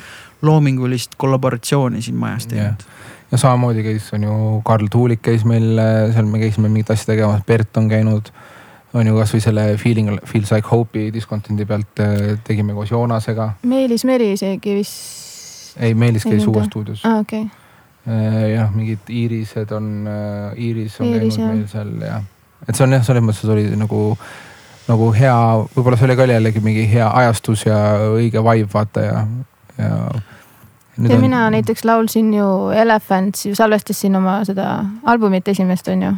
loomingulist 0.43 1.15
kollaboratsiooni 1.17 2.01
siin 2.01 2.19
majas 2.19 2.47
teinud. 2.51 2.83
ja 3.31 3.37
samamoodi 3.37 3.83
käis, 3.83 4.11
on 4.13 4.23
ju, 4.27 4.61
Karl 4.65 4.87
Tuulik 4.91 5.21
käis 5.25 5.45
meil 5.47 5.79
seal, 6.13 6.27
me 6.29 6.41
käisime 6.41 6.69
mingit 6.69 6.91
asja 6.93 7.13
tegemas, 7.13 7.45
Bert 7.47 7.77
on 7.77 7.89
käinud. 7.89 8.29
on 8.93 9.07
ju 9.07 9.15
kasvõi 9.17 9.41
selle 9.41 9.65
Feeling, 9.81 10.11
Feels 10.29 10.51
like 10.51 10.69
Hope'i 10.69 11.09
diskontendi 11.13 11.65
pealt 11.65 11.99
äh, 11.99 12.37
tegime 12.43 12.75
koos 12.77 12.91
Joonasega. 12.91 13.53
Meelis 13.63 14.05
Meri 14.05 14.33
isegi 14.35 14.75
vist. 14.75 15.77
ei, 15.79 15.93
Meelis 15.93 16.23
käis 16.23 16.47
uues 16.47 16.69
stuudios. 16.69 17.05
aa, 17.05 17.19
okei 17.19 17.41
okay 17.41 17.63
äh, 18.07 18.51
jah, 18.53 18.71
mingid 18.75 19.09
Iirised 19.09 19.71
on, 19.71 20.07
äh, 20.07 20.59
Iiris 20.59 20.99
on 21.01 21.07
Iiris, 21.07 21.37
käinud 21.37 21.39
jah. 21.39 21.53
meil 21.55 21.67
seal 21.67 21.93
ja, 22.01 22.21
et 22.67 22.75
see 22.75 22.85
on 22.85 22.97
jah, 22.97 23.05
selles 23.05 23.23
mõttes 23.25 23.49
oli 23.49 23.65
nagu, 23.79 24.03
nagu 24.89 25.09
hea, 25.15 25.39
võib-olla 25.75 25.99
see 25.99 26.09
oli 26.09 26.19
ka 26.19 26.27
jällegi 26.29 26.63
mingi 26.63 26.85
hea 26.91 27.09
ajastus 27.23 27.65
ja 27.65 27.79
õige 28.11 28.43
vibe 28.43 28.69
vaata 28.73 29.07
ja, 29.07 29.25
ja 29.79 29.91
ja 30.97 31.15
on... 31.15 31.21
mina 31.21 31.49
näiteks 31.49 31.85
laulsin 31.85 32.33
ju 32.33 32.69
Elephants 32.69 33.45
ju 33.45 33.55
salvestasin 33.55 34.15
oma 34.15 34.43
seda 34.45 34.85
albumit 35.03 35.47
esimest 35.47 35.87
on 35.87 36.01
ju. 36.01 36.13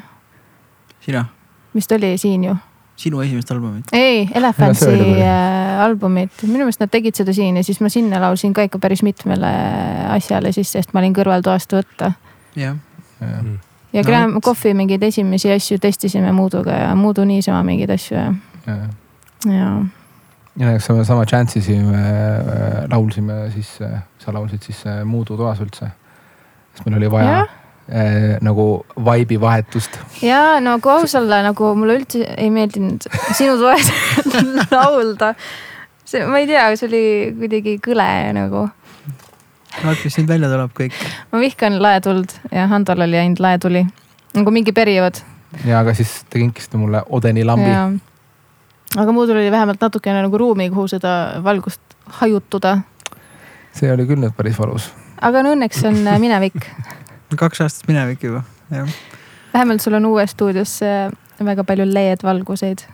sina? 0.99 1.25
mis 1.73 1.87
ta 1.87 1.95
oli 1.95 2.17
siin 2.17 2.43
ju? 2.43 2.55
sinu 2.95 3.21
esimest 3.21 3.51
albumit? 3.51 3.85
ei, 3.93 4.29
Elephantsi 4.39 5.21
äh, 5.21 5.79
albumit, 5.83 6.31
minu 6.43 6.65
meelest 6.65 6.83
nad 6.83 6.91
tegid 6.91 7.15
seda 7.15 7.33
siin 7.33 7.57
ja 7.57 7.63
siis 7.63 7.79
ma 7.83 7.89
sinna 7.89 8.21
laulsin 8.21 8.53
ka 8.53 8.67
ikka 8.67 8.79
päris 8.79 9.03
mitmele 9.03 9.51
asjale 10.15 10.51
sisse, 10.51 10.79
sest 10.79 10.93
ma 10.93 11.03
olin 11.03 11.15
kõrval 11.15 11.43
toast 11.45 11.75
võtta. 11.75 12.11
jah. 12.55 12.77
ja, 13.19 13.27
ja 13.93 14.01
no, 14.01 14.07
Graham 14.07 14.39
Coffee 14.41 14.73
mingeid 14.73 15.03
esimesi 15.03 15.51
asju 15.51 15.79
testisime 15.79 16.31
Mooduga 16.31 16.85
ja 16.87 16.95
Moodu 16.95 17.25
niisama 17.25 17.63
mingeid 17.63 17.95
asju 17.95 18.17
ja, 18.17 18.33
ja. 18.67 18.79
ja 19.51 19.69
ja 20.59 20.71
eks 20.75 20.89
me 20.89 21.03
sama 21.05 21.25
Chance'i 21.25 21.77
me 21.83 22.01
äh, 22.01 22.79
laulsime 22.91 23.51
siis, 23.53 23.75
äh, 23.83 23.99
sa 24.19 24.33
laulsid 24.33 24.63
siis 24.63 24.85
äh, 24.87 25.03
Muudu 25.05 25.37
toas 25.37 25.59
üldse. 25.63 25.91
sest 26.73 26.85
meil 26.85 26.97
oli 26.99 27.11
vaja 27.11 27.41
äh, 27.41 28.37
nagu 28.41 28.85
vibe'i 28.95 29.39
vahetust. 29.41 29.99
ja 30.21 30.59
no 30.63 30.77
kui 30.79 30.91
aus 30.91 31.15
olla, 31.15 31.41
nagu 31.45 31.73
mulle 31.75 31.99
üldse 31.99 32.23
ei 32.37 32.49
meeldinud 32.49 33.07
sinu 33.33 33.57
toes 33.59 33.91
laulda. 34.77 35.35
see, 36.05 36.25
ma 36.25 36.39
ei 36.39 36.47
tea, 36.47 36.69
see 36.75 36.89
oli 36.89 37.05
kuidagi 37.43 37.77
kõle 37.83 38.09
nagu 38.39 38.65
vaat, 39.83 40.01
mis 40.03 40.17
nüüd 40.21 40.31
välja 40.31 40.49
tuleb 40.51 40.75
kõik. 40.77 41.05
ma 41.31 41.43
vihkan 41.43 41.79
laetuld 41.83 42.35
ja 42.51 42.67
Handol 42.71 43.07
oli 43.07 43.19
ainult 43.19 43.43
laetuli. 43.43 43.85
nagu 44.39 44.51
mingi 44.55 44.71
periood. 44.71 45.19
ja 45.67 45.83
aga 45.83 45.93
siis 45.93 46.21
te 46.29 46.39
kinkisite 46.39 46.79
mulle 46.79 47.03
Odeni 47.09 47.43
lambi. 47.43 47.71
Aga 48.97 49.11
muudel 49.11 49.37
oli 49.37 49.51
vähemalt 49.51 49.81
natukene 49.81 50.21
nagu 50.25 50.37
ruumi, 50.37 50.69
kuhu 50.69 50.87
seda 50.91 51.41
valgust 51.43 51.81
hajutuda. 52.19 52.77
see 53.75 53.91
oli 53.91 54.07
küll 54.07 54.21
nüüd 54.23 54.35
päris 54.37 54.59
valus. 54.59 54.89
aga 55.21 55.43
no 55.43 55.53
õnneks 55.55 55.83
on 55.87 56.01
äh, 56.07 56.19
minevik. 56.21 56.57
kaks 57.43 57.61
aastat 57.65 57.89
minevik 57.91 58.23
juba, 58.23 58.43
jah. 58.71 58.99
vähemalt 59.53 59.83
sul 59.83 59.97
on 59.99 60.11
uues 60.11 60.35
stuudios 60.35 60.77
äh, 60.85 61.09
väga 61.43 61.63
palju 61.67 61.87
LED-valguseid. 61.89 62.85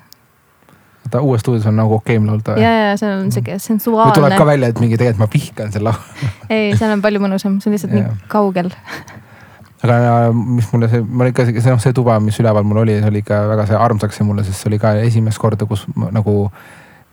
vaata 1.05 1.21
uues 1.21 1.41
stuudios 1.45 1.65
on 1.69 1.77
nagu 1.77 1.99
okeim 1.99 2.27
laulda. 2.29 2.57
ja, 2.59 2.75
ja 2.89 2.97
see 2.97 3.13
on 3.13 3.31
sihuke 3.31 3.57
või 3.57 3.57
tuleb 3.57 3.57
ka 3.57 3.67
sensuaalne. 3.67 4.45
välja, 4.53 4.73
et 4.73 4.79
mingi 4.83 4.97
tegelikult 4.97 5.25
ma 5.25 5.33
vihkan 5.33 5.73
selle. 5.73 5.95
ei, 6.49 6.75
seal 6.77 6.97
on 6.97 7.01
palju 7.05 7.23
mõnusam, 7.23 7.59
see 7.61 7.71
on 7.71 7.77
lihtsalt 7.77 7.97
Jaa. 7.97 8.13
nii 8.13 8.31
kaugel. 8.31 8.73
Aga 9.83 10.29
mis 10.35 10.67
mulle 10.73 10.89
see, 10.91 11.01
ma 11.01 11.25
ikka 11.31 11.47
see 11.49 11.71
noh, 11.71 11.81
see 11.81 11.95
tuba, 11.97 12.19
mis 12.21 12.37
üleval 12.41 12.67
mul 12.67 12.83
oli, 12.83 12.99
see 12.99 13.09
oli 13.09 13.23
ikka 13.23 13.41
väga 13.49 13.65
see 13.71 13.79
armsaks 13.79 14.19
see 14.19 14.27
mulle, 14.27 14.45
sest 14.45 14.61
see 14.61 14.69
oli 14.69 14.79
ka 14.81 14.93
esimest 15.01 15.41
korda, 15.41 15.65
kus 15.69 15.87
ma, 15.95 16.11
nagu 16.13 16.51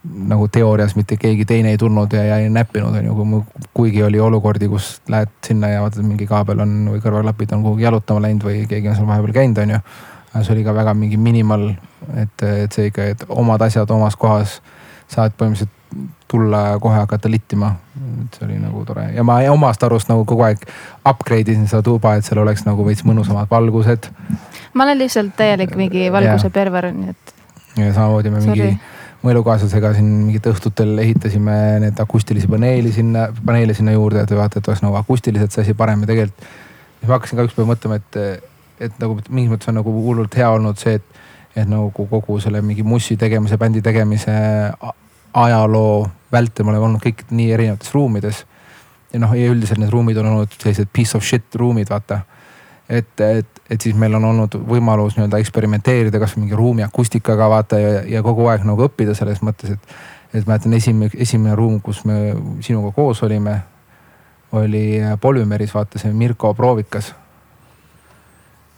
nagu 0.08 0.46
teoorias 0.48 0.94
mitte 0.96 1.16
keegi 1.20 1.44
teine 1.44 1.72
ei 1.74 1.78
tulnud 1.78 2.12
ja, 2.14 2.22
ja 2.24 2.36
ei 2.38 2.50
näppinud, 2.50 2.94
on 2.94 3.04
ju, 3.04 3.40
kuigi 3.74 4.02
oli 4.02 4.20
olukordi, 4.20 4.68
kus 4.70 5.00
lähed 5.10 5.32
sinna 5.46 5.72
ja 5.72 5.80
vaatad, 5.82 6.06
mingi 6.06 6.26
kaabel 6.26 6.62
on 6.62 6.76
või 6.92 7.02
kõrvaklapid 7.02 7.56
on 7.56 7.64
kuhugi 7.66 7.86
jalutama 7.86 8.22
läinud 8.28 8.46
või 8.46 8.62
keegi 8.70 8.92
on 8.92 8.96
seal 8.96 9.08
vahepeal 9.08 9.34
käinud, 9.40 9.58
on 9.64 9.74
ju. 9.74 9.80
see 10.38 10.54
oli 10.54 10.64
ka 10.64 10.74
väga 10.74 10.94
mingi 10.94 11.16
minimal, 11.16 11.70
et, 12.14 12.46
et 12.46 12.72
see 12.72 12.92
ikka, 12.92 13.08
et 13.14 13.24
omad 13.28 13.62
asjad 13.66 13.90
omas 13.90 14.16
kohas 14.16 14.60
saad 15.08 15.34
põhimõtteliselt 15.34 15.74
tulla 16.28 16.78
kohe 16.80 16.98
hakata 16.98 17.30
littima. 17.30 17.74
et 18.24 18.34
see 18.36 18.46
oli 18.46 18.58
nagu 18.60 18.84
tore 18.84 19.08
ja 19.14 19.24
ma 19.24 19.38
omast 19.52 19.82
arust 19.82 20.08
nagu 20.08 20.24
kogu 20.28 20.44
aeg 20.46 20.60
upgrade 21.08 21.52
isin 21.52 21.66
seda 21.66 21.82
tuba, 21.82 22.14
et 22.14 22.24
seal 22.24 22.42
oleks 22.42 22.66
nagu 22.66 22.84
veits 22.86 23.04
mõnusamad 23.08 23.48
valgused 23.50 24.10
ma 24.74 24.84
olen 24.84 24.98
lihtsalt 24.98 25.34
täielik 25.36 25.74
mingi 25.78 26.12
valguse 26.12 26.50
perver, 26.54 26.92
nii 26.94 27.14
et 27.14 27.34
ja 27.78 27.92
samamoodi 27.94 28.30
me 28.30 28.40
mingi 28.40 28.60
sorry. 28.60 28.76
mu 29.22 29.32
elukaaslasega 29.32 29.92
siin 29.96 30.10
mingit 30.26 30.46
õhtutel 30.50 30.92
ehitasime 31.02 31.56
need 31.84 32.02
akustilisi 32.02 32.50
paneeli 32.50 32.92
sinna, 32.94 33.28
paneele 33.44 33.74
sinna 33.74 33.94
juurde, 33.94 34.22
et 34.22 34.34
vaata, 34.36 34.60
et 34.60 34.68
oleks 34.70 34.84
nagu 34.84 34.98
akustiliselt 35.00 35.54
see 35.54 35.64
asi 35.66 35.74
parem 35.78 36.04
ja 36.04 36.12
tegelikult. 36.12 36.46
siis 36.98 37.08
ma 37.08 37.16
hakkasin 37.16 37.38
ka 37.40 37.48
ükspäev 37.48 37.70
mõtlema, 37.72 37.98
et, 37.98 38.20
et 38.88 39.02
nagu 39.02 39.18
mingis 39.28 39.52
mõttes 39.54 39.72
on 39.72 39.78
nagu 39.80 39.94
hullult 40.06 40.38
hea 40.38 40.50
olnud 40.54 40.78
see, 40.78 40.98
et, 41.00 41.20
et 41.56 41.68
nagu 41.68 41.90
kogu 42.14 42.38
selle 42.42 42.62
mingi 42.62 42.86
mussi 42.86 43.16
tegemise, 43.18 43.58
bändi 43.58 43.82
tegemise 43.82 44.34
ajaloo 45.32 46.08
vältel 46.32 46.64
me 46.64 46.74
oleme 46.74 46.84
olnud 46.84 47.04
kõik 47.04 47.26
nii 47.30 47.52
erinevates 47.52 47.94
ruumides. 47.94 48.44
ja 49.12 49.20
noh, 49.20 49.32
ja 49.36 49.48
üldiselt 49.48 49.80
need 49.80 49.90
ruumid 49.90 50.16
on 50.20 50.26
olnud 50.26 50.52
sellised 50.58 50.90
piece 50.92 51.16
of 51.16 51.24
shit 51.24 51.54
ruumid, 51.54 51.88
vaata 51.90 52.20
et, 52.88 53.20
et, 53.20 53.62
et 53.70 53.80
siis 53.80 53.96
meil 53.96 54.14
on 54.16 54.24
olnud 54.24 54.54
võimalus 54.68 55.16
nii-öelda 55.16 55.40
eksperimenteerida 55.42 56.20
kasvõi 56.20 56.44
mingi 56.44 56.56
ruumi 56.56 56.84
akustikaga 56.84 57.48
vaata 57.50 57.80
ja, 57.80 57.90
ja 58.16 58.22
kogu 58.24 58.46
aeg 58.48 58.64
nagu 58.68 58.86
õppida 58.88 59.16
selles 59.16 59.42
mõttes, 59.44 59.76
et. 59.76 59.96
et 60.32 60.46
mäletan 60.46 60.74
esimene, 60.76 61.10
esimene 61.16 61.54
ruum, 61.56 61.80
kus 61.80 62.04
me 62.08 62.34
sinuga 62.64 62.92
koos 62.96 63.22
olime, 63.24 63.58
oli 64.52 65.00
Polümeris 65.20 65.74
vaata 65.74 66.00
see 66.00 66.12
Mirko 66.12 66.54
Proovikas. 66.54 67.14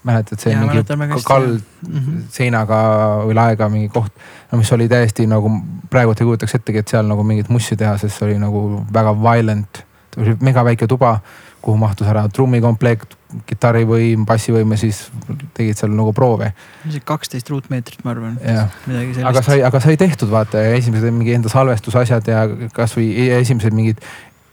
mäletad, 0.04 0.40
see 0.40 0.52
Jaa, 0.52 0.60
mingi 0.64 0.82
mäletan 0.96 1.22
kald 1.24 1.60
Mhm. 1.88 2.22
seinaga 2.32 2.78
või 3.26 3.34
laega 3.36 3.68
mingi 3.68 3.88
koht, 3.92 4.12
no 4.52 4.58
mis 4.58 4.72
oli 4.72 4.88
täiesti 4.88 5.26
nagu 5.28 5.50
praegult 5.90 6.20
ei 6.20 6.26
kujutaks 6.28 6.54
ettegi, 6.54 6.78
et 6.78 6.88
seal 6.88 7.06
nagu 7.06 7.22
mingit 7.24 7.48
mussi 7.48 7.76
teha, 7.76 7.96
sest 7.98 8.18
see 8.18 8.28
oli 8.28 8.38
nagu 8.38 8.84
väga 8.92 9.14
violent. 9.22 9.84
oli 10.18 10.36
mega 10.40 10.64
väike 10.64 10.86
tuba, 10.90 11.20
kuhu 11.62 11.76
mahtus 11.78 12.08
ära 12.08 12.24
trummikomplekt, 12.28 13.14
kitarrivõim, 13.46 14.24
bassivõim 14.26 14.70
ja 14.74 14.76
siis 14.76 15.10
tegid 15.54 15.76
seal 15.78 15.92
nagu 15.94 16.12
proove. 16.12 16.52
isegi 16.88 17.04
kaksteist 17.06 17.50
ruutmeetrit, 17.50 18.02
ma 18.04 18.10
arvan. 18.10 18.38
Midagi 18.86 19.14
sellist. 19.14 19.28
aga 19.28 19.42
sai, 19.42 19.62
aga 19.62 19.80
sai 19.80 19.96
tehtud 19.96 20.30
vaata 20.30 20.58
ja 20.58 20.74
esimesed 20.74 21.12
mingi 21.14 21.34
enda 21.34 21.48
salvestusasjad 21.48 22.26
ja 22.26 22.48
kasvõi 22.74 23.30
esimesed 23.40 23.72
mingid 23.72 24.02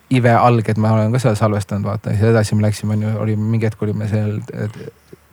Ive 0.10 0.32
alged 0.32 0.78
ma 0.78 0.94
olen 0.94 1.12
ka 1.12 1.20
seal 1.20 1.36
salvestanud 1.36 1.84
vaata 1.84 2.14
ja 2.14 2.16
siis 2.16 2.30
edasi 2.30 2.56
me 2.56 2.62
läksime, 2.64 2.94
on 2.94 3.02
ju, 3.02 3.10
oli 3.20 3.36
mingi 3.36 3.66
hetk 3.66 3.82
olime 3.84 4.08
seal 4.08 4.38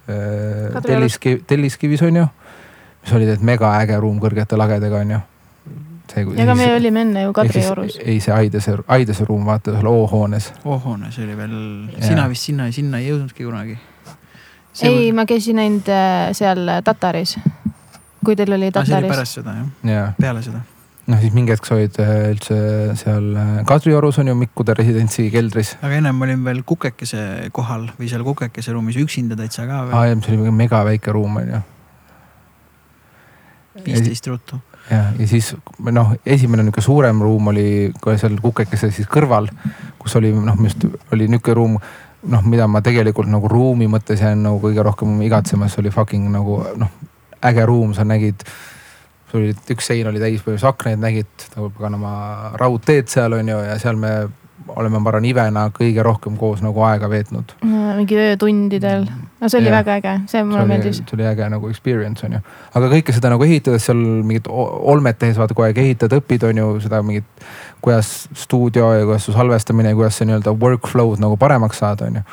äh, 0.08 0.82
Telliskivi, 0.82 1.44
Telliskivis 1.46 2.02
on 2.02 2.16
ju. 2.16 2.26
mis 3.02 3.12
oli 3.12 3.28
tegelikult 3.28 3.46
mega 3.46 3.70
äge 3.82 4.00
ruum 4.00 4.18
kõrgete 4.20 4.58
lagedega 4.58 5.00
on 5.00 5.14
ju. 5.14 5.20
ka 6.46 6.54
me 6.54 6.68
olime 6.76 7.00
enne 7.00 7.22
ju 7.22 7.32
Kadriorus. 7.32 7.98
ei, 8.04 8.20
see 8.20 8.34
Aidese, 8.34 8.76
Aidese 8.88 9.24
ruum 9.24 9.46
vaata 9.46 9.72
seal 9.72 9.86
O-hoones. 9.86 10.52
ohoone, 10.64 11.12
see 11.12 11.24
oli 11.24 11.36
veel, 11.36 11.56
sina 12.00 12.28
vist 12.28 12.50
sinna, 12.50 12.70
sinna 12.72 13.00
ei 13.00 13.10
jõudnudki 13.10 13.44
kunagi. 13.44 13.78
ei, 14.82 15.12
ma 15.12 15.26
käisin 15.26 15.58
ainult 15.58 15.88
äh, 15.88 16.30
seal 16.32 16.68
Tataris, 16.84 17.38
kui 18.24 18.36
teil 18.36 18.52
oli 18.52 18.70
see 18.70 18.78
oli 18.78 18.78
Tataris. 18.80 19.10
pärast 19.16 19.40
seda 19.40 19.58
jah, 19.58 19.66
ja 19.94 20.06
peale 20.20 20.42
seda. 20.42 20.64
noh, 21.06 21.20
siis 21.20 21.34
mingi 21.36 21.52
hetk 21.52 21.66
sa 21.68 21.76
olid 21.76 21.98
äh, 22.00 22.12
üldse 22.32 22.58
seal 22.98 23.30
äh, 23.36 23.52
Kadriorus 23.68 24.18
on 24.22 24.30
ju 24.30 24.34
Mikkude 24.38 24.76
residentsi 24.78 25.26
keldris. 25.32 25.74
aga 25.82 25.98
ennem 26.00 26.22
olin 26.26 26.44
veel 26.46 26.62
kukekese 26.66 27.50
kohal 27.54 27.90
või 27.98 28.10
seal 28.10 28.24
kukekese 28.26 28.74
ruumis 28.76 28.98
üksinda 29.00 29.36
täitsa 29.38 29.66
ka 29.68 29.82
veel, 29.88 29.96
aa, 29.98 30.20
see 30.24 30.38
oli 30.38 30.54
mega 30.54 30.84
väike 30.86 31.12
ruum 31.14 31.40
on 31.42 31.50
ju. 31.50 31.60
viisteist 33.84 34.30
ruutu. 34.32 34.60
ja, 34.90 35.04
ja 35.18 35.28
siis 35.28 35.52
noh, 35.90 36.16
esimene 36.24 36.64
niisugune 36.64 36.88
suurem 36.88 37.22
ruum 37.26 37.52
oli 37.52 37.68
kohe 38.00 38.16
seal 38.20 38.40
kukekese 38.40 38.92
siis 38.94 39.10
kõrval, 39.10 39.50
kus 40.00 40.16
oli 40.20 40.32
noh, 40.32 40.56
minu 40.56 40.70
arust 40.70 41.12
oli 41.12 41.28
niisugune 41.28 41.60
ruum, 41.60 41.80
noh, 42.32 42.44
mida 42.48 42.68
ma 42.70 42.80
tegelikult 42.84 43.28
nagu 43.28 43.48
ruumi 43.50 43.90
mõttes 43.92 44.24
jään 44.24 44.46
nagu 44.46 44.62
kõige 44.62 44.84
rohkem 44.86 45.18
igatsema, 45.26 45.68
see 45.68 45.84
oli 45.84 45.92
fucking 45.92 46.32
nagu 46.32 46.62
noh, 46.80 47.00
äge 47.44 47.66
ruum, 47.68 47.92
sa 47.94 48.06
nägid. 48.08 48.46
Sul 49.34 49.42
oli 49.42 49.74
üks 49.74 49.90
sein 49.90 50.06
oli 50.06 50.22
täis 50.22 50.38
põhimõtteliselt 50.44 50.70
aknaid, 50.70 51.02
nägid 51.02 51.48
nagu 51.56 51.68
paganama 51.74 52.14
raudteed 52.60 53.10
seal 53.10 53.34
on 53.34 53.50
ju 53.50 53.60
ja 53.66 53.76
seal 53.82 53.98
me 53.98 54.14
oleme, 54.68 55.00
ma 55.02 55.10
arvan, 55.10 55.26
Ivena 55.28 55.64
kõige 55.74 56.02
rohkem 56.06 56.36
koos 56.40 56.62
nagu 56.64 56.82
aega 56.86 57.08
veetnud. 57.10 57.52
mingi 57.64 58.16
öötundidel, 58.18 59.04
no 59.40 59.50
see 59.50 59.60
oli 59.60 59.68
Jah. 59.70 59.76
väga 59.80 59.96
äge, 59.98 60.14
see 60.30 60.44
mulle 60.46 60.64
meeldis. 60.70 61.02
see 61.02 61.16
oli 61.18 61.26
äge 61.28 61.48
nagu 61.50 61.68
experience 61.68 62.26
on 62.26 62.38
ju. 62.38 62.40
aga 62.78 62.90
kõike 62.94 63.16
seda 63.16 63.32
nagu 63.34 63.44
ehitades 63.44 63.86
seal 63.90 64.00
mingit 64.00 64.48
olmet 64.48 65.18
tehes 65.18 65.38
vaata 65.40 65.56
kogu 65.56 65.66
aeg 65.68 65.82
ehitad, 65.82 66.14
õpid 66.16 66.46
on 66.48 66.62
ju 66.62 66.70
seda 66.86 67.02
mingit, 67.02 67.46
kuidas 67.84 68.14
stuudio 68.46 68.92
ja 68.94 69.04
kuidas 69.04 69.26
su 69.28 69.34
salvestamine 69.36 69.92
ja 69.92 69.98
kuidas 69.98 70.18
see 70.18 70.30
nii-öelda 70.30 70.54
workflow'd 70.54 71.22
nagu 71.22 71.36
paremaks 71.40 71.82
saada, 71.82 72.08
on 72.10 72.22
ju. 72.22 72.26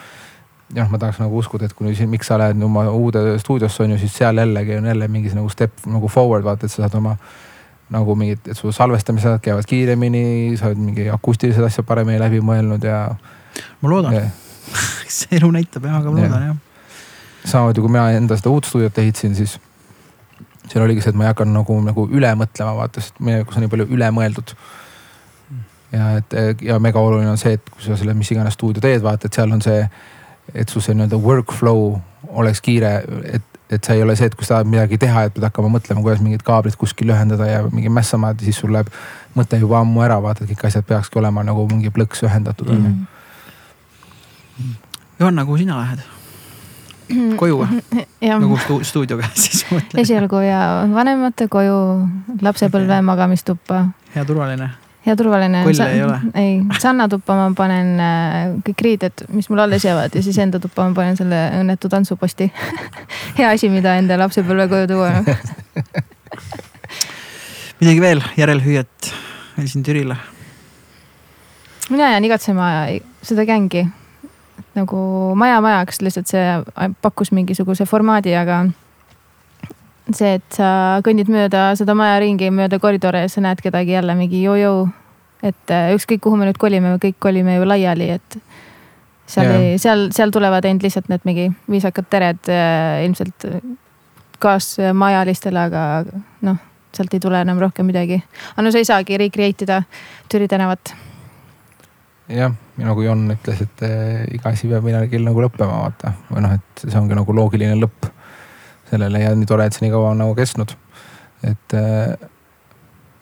Ja 0.75 0.83
noh, 0.83 0.91
ma 0.91 0.99
tahaks 1.01 1.19
nagu 1.21 1.37
uskuda, 1.37 1.67
et 1.67 1.73
kui 1.77 1.93
siin, 1.95 2.09
miks 2.11 2.29
sa 2.31 2.37
lähed 2.39 2.61
oma 2.63 2.85
uude 2.89 3.37
stuudiosse 3.41 3.83
on 3.83 3.95
ju, 3.95 4.01
siis 4.01 4.13
seal 4.21 4.37
jällegi 4.37 4.77
on 4.77 4.85
jälle 4.91 5.07
mingi 5.11 5.33
nagu 5.35 5.49
step 5.49 5.85
nagu 5.85 6.07
forward 6.11 6.45
vaata, 6.47 6.65
et 6.65 6.73
sa 6.73 6.85
saad 6.85 6.99
oma 6.99 7.15
nagu 7.91 8.15
mingid, 8.15 8.45
et 8.47 8.57
su 8.57 8.71
salvestamised 8.71 9.41
käivad 9.43 9.67
kiiremini, 9.67 10.57
sa 10.59 10.69
oled 10.69 10.79
mingi 10.79 11.09
akustilised 11.11 11.63
asjad 11.67 11.87
paremini 11.87 12.21
läbi 12.21 12.39
mõelnud 12.45 12.85
ja, 12.87 13.01
ma 13.81 13.91
loodan, 13.91 14.15
ja 14.15 14.29
see 15.11 15.39
elu 15.41 15.49
näitab 15.51 15.89
jah, 15.89 15.99
aga 15.99 16.13
ma 16.13 16.23
Jah. 16.23 16.29
loodan 16.29 16.45
jah. 16.47 16.61
samamoodi 17.43 17.83
kui 17.83 17.91
mina 17.91 18.05
enda 18.15 18.37
seda 18.39 18.53
uut 18.53 18.69
stuudiot 18.69 19.01
ehitasin, 19.03 19.35
siis 19.35 19.57
seal 20.71 20.85
oligi 20.85 21.03
see, 21.03 21.11
et 21.11 21.19
ma 21.19 21.27
ei 21.27 21.33
hakanud 21.33 21.57
nagu, 21.57 21.79
nagu 21.83 22.07
üle 22.15 22.31
mõtlema, 22.39 22.77
vaata, 22.77 23.03
sest 23.03 23.19
minevikus 23.19 23.59
on 23.59 23.65
nii 23.65 23.73
palju 23.73 23.89
üle 23.91 24.07
mõeldud. 24.15 24.55
ja 25.91 26.07
et 26.21 26.63
ja 26.63 26.79
mega 26.79 27.03
oluline 27.03 27.33
on 27.33 27.41
see, 27.41 27.57
et 27.59 27.69
kui 27.73 27.83
sa 27.83 27.97
selle 27.99 28.15
mis 28.15 28.31
iganes 28.31 28.55
stuudio 28.55 28.83
teed, 28.83 29.03
vaata, 29.03 29.27
et 29.27 29.35
seal 29.35 29.51
on 29.51 29.63
see, 29.65 29.83
et 30.53 30.69
su 30.69 30.81
see 30.83 30.95
nii-öelda 30.97 31.17
workflow 31.21 31.97
oleks 32.37 32.61
kiire, 32.61 32.91
et, 33.33 33.43
et 33.71 33.83
see 33.83 33.95
ei 33.97 34.03
ole 34.03 34.15
see, 34.19 34.27
et 34.29 34.35
kui 34.35 34.45
sa 34.45 34.57
tahad 34.57 34.69
midagi 34.71 34.97
teha, 35.01 35.23
et 35.27 35.33
pead 35.35 35.45
hakkama 35.47 35.71
mõtlema, 35.77 36.03
kuidas 36.03 36.21
mingid 36.23 36.43
kaablid 36.47 36.75
kuskil 36.79 37.11
ühendada 37.13 37.47
ja 37.49 37.63
mingi 37.71 37.89
mässama, 37.89 38.33
et 38.35 38.43
siis 38.45 38.59
sul 38.61 38.73
läheb 38.75 38.91
mõte 39.35 39.59
juba 39.61 39.79
ammu 39.81 40.03
ära, 40.05 40.19
vaata, 40.23 40.43
et 40.43 40.51
kõik 40.53 40.67
asjad 40.69 40.87
peakski 40.87 41.19
olema 41.21 41.43
nagu 41.47 41.67
mingi 41.71 41.91
plõks 41.93 42.23
ühendatud 42.27 42.71
on 42.73 42.87
ju. 42.87 42.95
Johanna, 45.19 45.45
kuhu 45.45 45.57
sina 45.61 45.77
lähed? 45.81 46.01
koju 47.37 47.57
või? 47.59 47.81
nagu 48.43 48.57
stu- 48.61 48.83
stuudioga 48.87 49.27
siis 49.35 49.65
mõtlen. 49.71 49.99
esialgu 50.03 50.39
ja 50.45 50.61
vanemate 50.93 51.47
koju, 51.51 51.79
lapsepõlve 52.41 53.01
magamistuppa 53.03 53.85
hea 54.15 54.23
turvaline. 54.27 54.69
Ja 55.11 55.17
turvaline. 55.19 55.63
Kolle 55.67 55.87
ei 55.91 56.03
ole? 56.05 56.17
ei, 56.39 56.53
Sanna 56.79 57.09
tuppa 57.11 57.35
ma 57.37 57.49
panen 57.57 57.89
äh, 57.99 58.55
kõik 58.67 58.79
riided, 58.87 59.15
mis 59.35 59.49
mul 59.51 59.61
alles 59.65 59.83
jäävad 59.85 60.11
ja 60.15 60.21
siis 60.23 60.37
enda 60.41 60.57
tuppa 60.63 60.79
ma 60.87 60.91
panen 60.97 61.15
selle 61.19 61.39
õnnetu 61.59 61.85
tantsuposti. 61.91 62.45
hea 63.39 63.47
asi, 63.51 63.67
mida 63.73 63.89
enda 63.99 64.13
lapsepõlve 64.21 64.65
koju 64.71 64.85
tuua. 64.91 65.09
midagi 67.81 68.01
veel 68.01 68.21
järelhüüet 68.37 68.97
meil 69.57 69.69
siin 69.71 69.83
Türile? 69.85 70.15
mina 71.91 72.05
jään 72.13 72.25
igatsema 72.25 72.65
seda 73.25 73.43
gängi 73.45 73.83
nagu 74.77 74.99
maja 75.35 75.59
majaks, 75.63 76.01
lihtsalt 76.01 76.31
see 76.31 76.45
pakkus 77.03 77.31
mingisuguse 77.35 77.85
formaadi, 77.89 78.33
aga 78.37 78.63
see, 80.15 80.37
et 80.37 80.55
sa 80.55 81.01
kõnnid 81.05 81.31
mööda 81.31 81.71
seda 81.79 81.95
maja 81.97 82.19
ringi, 82.23 82.51
mööda 82.53 82.79
koridore 82.83 83.25
ja 83.25 83.31
sa 83.31 83.43
näed 83.43 83.61
kedagi 83.63 83.97
jälle 83.97 84.15
mingi 84.17 84.43
joo-joo 84.43 84.87
et 85.43 85.73
äh, 85.73 85.91
ükskõik 85.95 86.21
kuhu 86.23 86.37
me 86.39 86.47
nüüd 86.49 86.59
kolime, 86.61 86.93
me 86.93 87.01
kõik 87.01 87.17
kolime 87.19 87.57
ju 87.57 87.67
laiali, 87.67 88.09
et 88.17 88.37
seal 89.31 89.51
ei, 89.55 89.77
seal, 89.81 90.09
seal 90.15 90.33
tulevad 90.33 90.65
ainult 90.67 90.85
lihtsalt 90.85 91.09
need 91.11 91.23
mingi 91.27 91.47
viisakad 91.71 92.09
tered 92.11 92.51
äh, 92.51 93.03
ilmselt 93.05 93.47
kaasmajalistele, 94.41 95.67
aga 95.69 95.83
noh, 96.47 96.59
sealt 96.95 97.13
ei 97.15 97.23
tule 97.23 97.41
enam 97.41 97.61
rohkem 97.61 97.87
midagi. 97.87 98.19
aga 98.53 98.65
no 98.65 98.73
sa 98.73 98.81
ei 98.81 98.89
saagi 98.89 99.19
recreate 99.21 99.67
ida 99.67 99.81
Türi 100.31 100.47
tänavat. 100.51 100.93
jah, 102.31 102.53
nagu 102.77 103.05
Jon 103.05 103.27
ütles, 103.33 103.61
et 103.65 103.85
eh, 103.87 104.25
iga 104.37 104.53
asi 104.53 104.69
peab 104.71 104.85
millalgi 104.87 105.19
nagu 105.21 105.43
lõppema, 105.43 105.83
vaata. 105.85 106.13
või 106.31 106.45
noh, 106.45 106.57
et 106.57 106.85
see 106.85 106.99
ongi 106.99 107.17
nagu 107.17 107.35
loogiline 107.35 107.77
lõpp 107.79 108.09
sellele 108.91 109.23
ja 109.23 109.33
nii 109.35 109.47
tore, 109.47 109.67
et 109.67 109.77
see 109.77 109.85
nii 109.85 109.93
kaua 109.93 110.11
on 110.11 110.21
nagu 110.23 110.35
kestnud. 110.35 110.75
et 111.47 111.77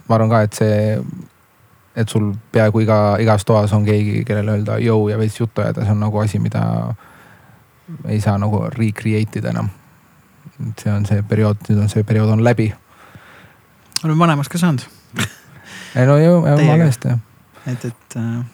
ma 0.10 0.18
arvan 0.18 0.32
ka, 0.32 0.42
et 0.48 0.58
see, 0.58 0.98
et 1.96 2.10
sul 2.10 2.34
peaaegu 2.52 2.84
iga, 2.86 3.18
igas 3.20 3.46
toas 3.46 3.74
on 3.74 3.86
keegi, 3.86 4.24
kellele 4.26 4.58
öelda 4.58 4.78
jõu 4.84 5.10
ja 5.10 5.18
veits 5.18 5.40
juttu 5.40 5.62
ajada, 5.62 5.86
see 5.86 5.96
on 5.96 6.04
nagu 6.06 6.20
asi, 6.20 6.40
mida 6.40 6.94
ei 8.08 8.22
saa 8.22 8.38
nagu 8.38 8.68
recreate 8.76 9.40
ida 9.40 9.50
enam. 9.50 9.70
et 10.70 10.84
see 10.84 10.94
on 10.94 11.06
see 11.06 11.24
periood, 11.24 11.58
nüüd 11.70 11.82
on 11.82 11.90
see 11.90 12.04
periood 12.04 12.30
on 12.30 12.44
läbi. 12.44 12.74
oleme 14.04 14.20
vanemaks 14.20 14.50
ka 14.50 14.58
saanud, 14.58 14.86
ei 15.96 16.06
no 16.06 16.18
ju, 16.18 16.42
Teiega. 16.46 16.72
valesti 16.72 17.08
jah 17.08 17.20
et, 17.68 17.86
et 17.86 18.16
äh, 18.16 18.46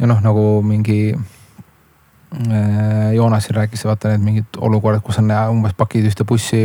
ja 0.00 0.06
noh, 0.06 0.20
nagu 0.24 0.62
mingi 0.66 1.14
äh, 1.14 3.14
Joonas 3.14 3.46
siin 3.46 3.56
rääkis, 3.56 3.84
vaata 3.84 4.14
need 4.14 4.24
mingid 4.24 4.58
olukorrad, 4.58 5.02
kus 5.04 5.18
on 5.22 5.28
näha 5.30 5.48
umbes 5.52 5.74
pakid 5.78 6.06
ühte 6.08 6.26
bussi 6.28 6.62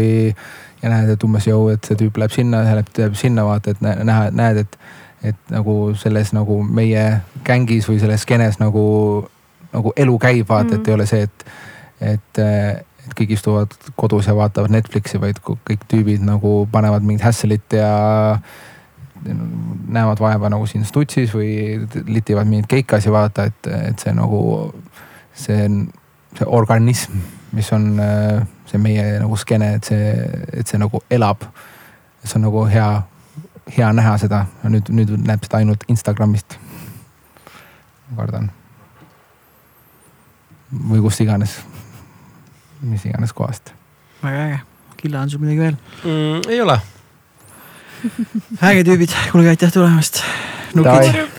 ja 0.82 0.92
näed, 0.92 1.14
et 1.14 1.24
umbes 1.24 1.48
jõu, 1.50 1.70
et 1.74 1.86
see 1.86 1.98
tüüp 2.00 2.18
läheb 2.20 2.34
sinna, 2.34 2.64
läheb, 2.66 2.90
läheb 2.98 3.18
sinna, 3.20 3.46
vaata, 3.48 3.76
et 3.76 3.84
nä- 3.86 4.00
näha, 4.08 4.30
näed, 4.36 4.64
et, 4.66 4.80
et 5.24 5.52
nagu 5.52 5.94
selles 6.00 6.32
nagu 6.34 6.62
meie 6.64 7.22
gängis 7.46 7.90
või 7.90 8.00
selles 8.00 8.24
skeenes 8.24 8.60
nagu, 8.62 9.28
nagu 9.74 9.94
elu 9.96 10.18
käib, 10.20 10.48
vaata 10.50 10.64
mm, 10.64 10.72
-hmm. 10.72 10.82
et 10.82 10.88
ei 10.88 10.94
ole 10.94 11.06
see, 11.06 11.22
et, 11.28 11.46
et, 12.14 12.42
et 13.06 13.14
kõik 13.20 13.36
istuvad 13.36 13.76
kodus 13.96 14.28
ja 14.28 14.36
vaatavad 14.36 14.72
Netflixi, 14.72 15.22
vaid 15.22 15.42
kõik 15.44 15.86
tüübid 15.92 16.24
nagu 16.24 16.68
panevad 16.72 17.04
mingit 17.04 17.26
hässelit 17.26 17.74
ja 17.74 18.40
näevad 19.88 20.20
vaeva 20.20 20.50
nagu 20.50 20.66
siin 20.66 20.86
stutsis 20.86 21.34
või 21.36 21.88
litivad 22.08 22.48
mingeid 22.48 22.70
keikasi 22.72 23.12
vaata, 23.12 23.50
et, 23.52 23.68
et 23.68 24.00
see 24.00 24.14
nagu, 24.16 24.72
see 25.36 25.66
on 25.66 25.82
see 26.38 26.46
organism, 26.48 27.12
mis 27.52 27.72
on 27.74 28.00
äh, 28.00 28.46
see 28.70 28.78
meie 28.82 29.20
nagu 29.20 29.38
skeene, 29.38 29.74
et 29.80 29.90
see, 29.90 30.14
et 30.54 30.68
see 30.68 30.80
nagu 30.80 31.02
elab. 31.10 31.48
see 32.24 32.36
on 32.36 32.44
nagu 32.50 32.66
hea, 32.68 32.88
hea 33.78 33.90
näha 33.94 34.18
seda, 34.22 34.46
nüüd, 34.64 34.92
nüüd 34.94 35.14
näeb 35.26 35.44
seda 35.46 35.62
ainult 35.62 35.84
Instagramist. 35.92 36.58
ma 38.10 38.22
kardan. 38.22 38.52
või 40.90 41.02
kust 41.02 41.22
iganes, 41.22 41.60
mis 42.82 43.06
iganes 43.06 43.34
kohast. 43.34 43.74
väga 44.24 44.46
äge. 44.48 44.62
Killa, 45.00 45.22
on 45.22 45.30
sul 45.30 45.40
midagi 45.40 45.60
veel? 45.60 45.78
mm,? 46.04 46.50
ei 46.50 46.62
ole. 46.62 46.80
äge 48.62 48.84
tüübid, 48.84 49.16
kuulge 49.32 49.56
aitäh 49.56 49.74
tulemast. 49.74 50.24
Nukid 50.76 51.39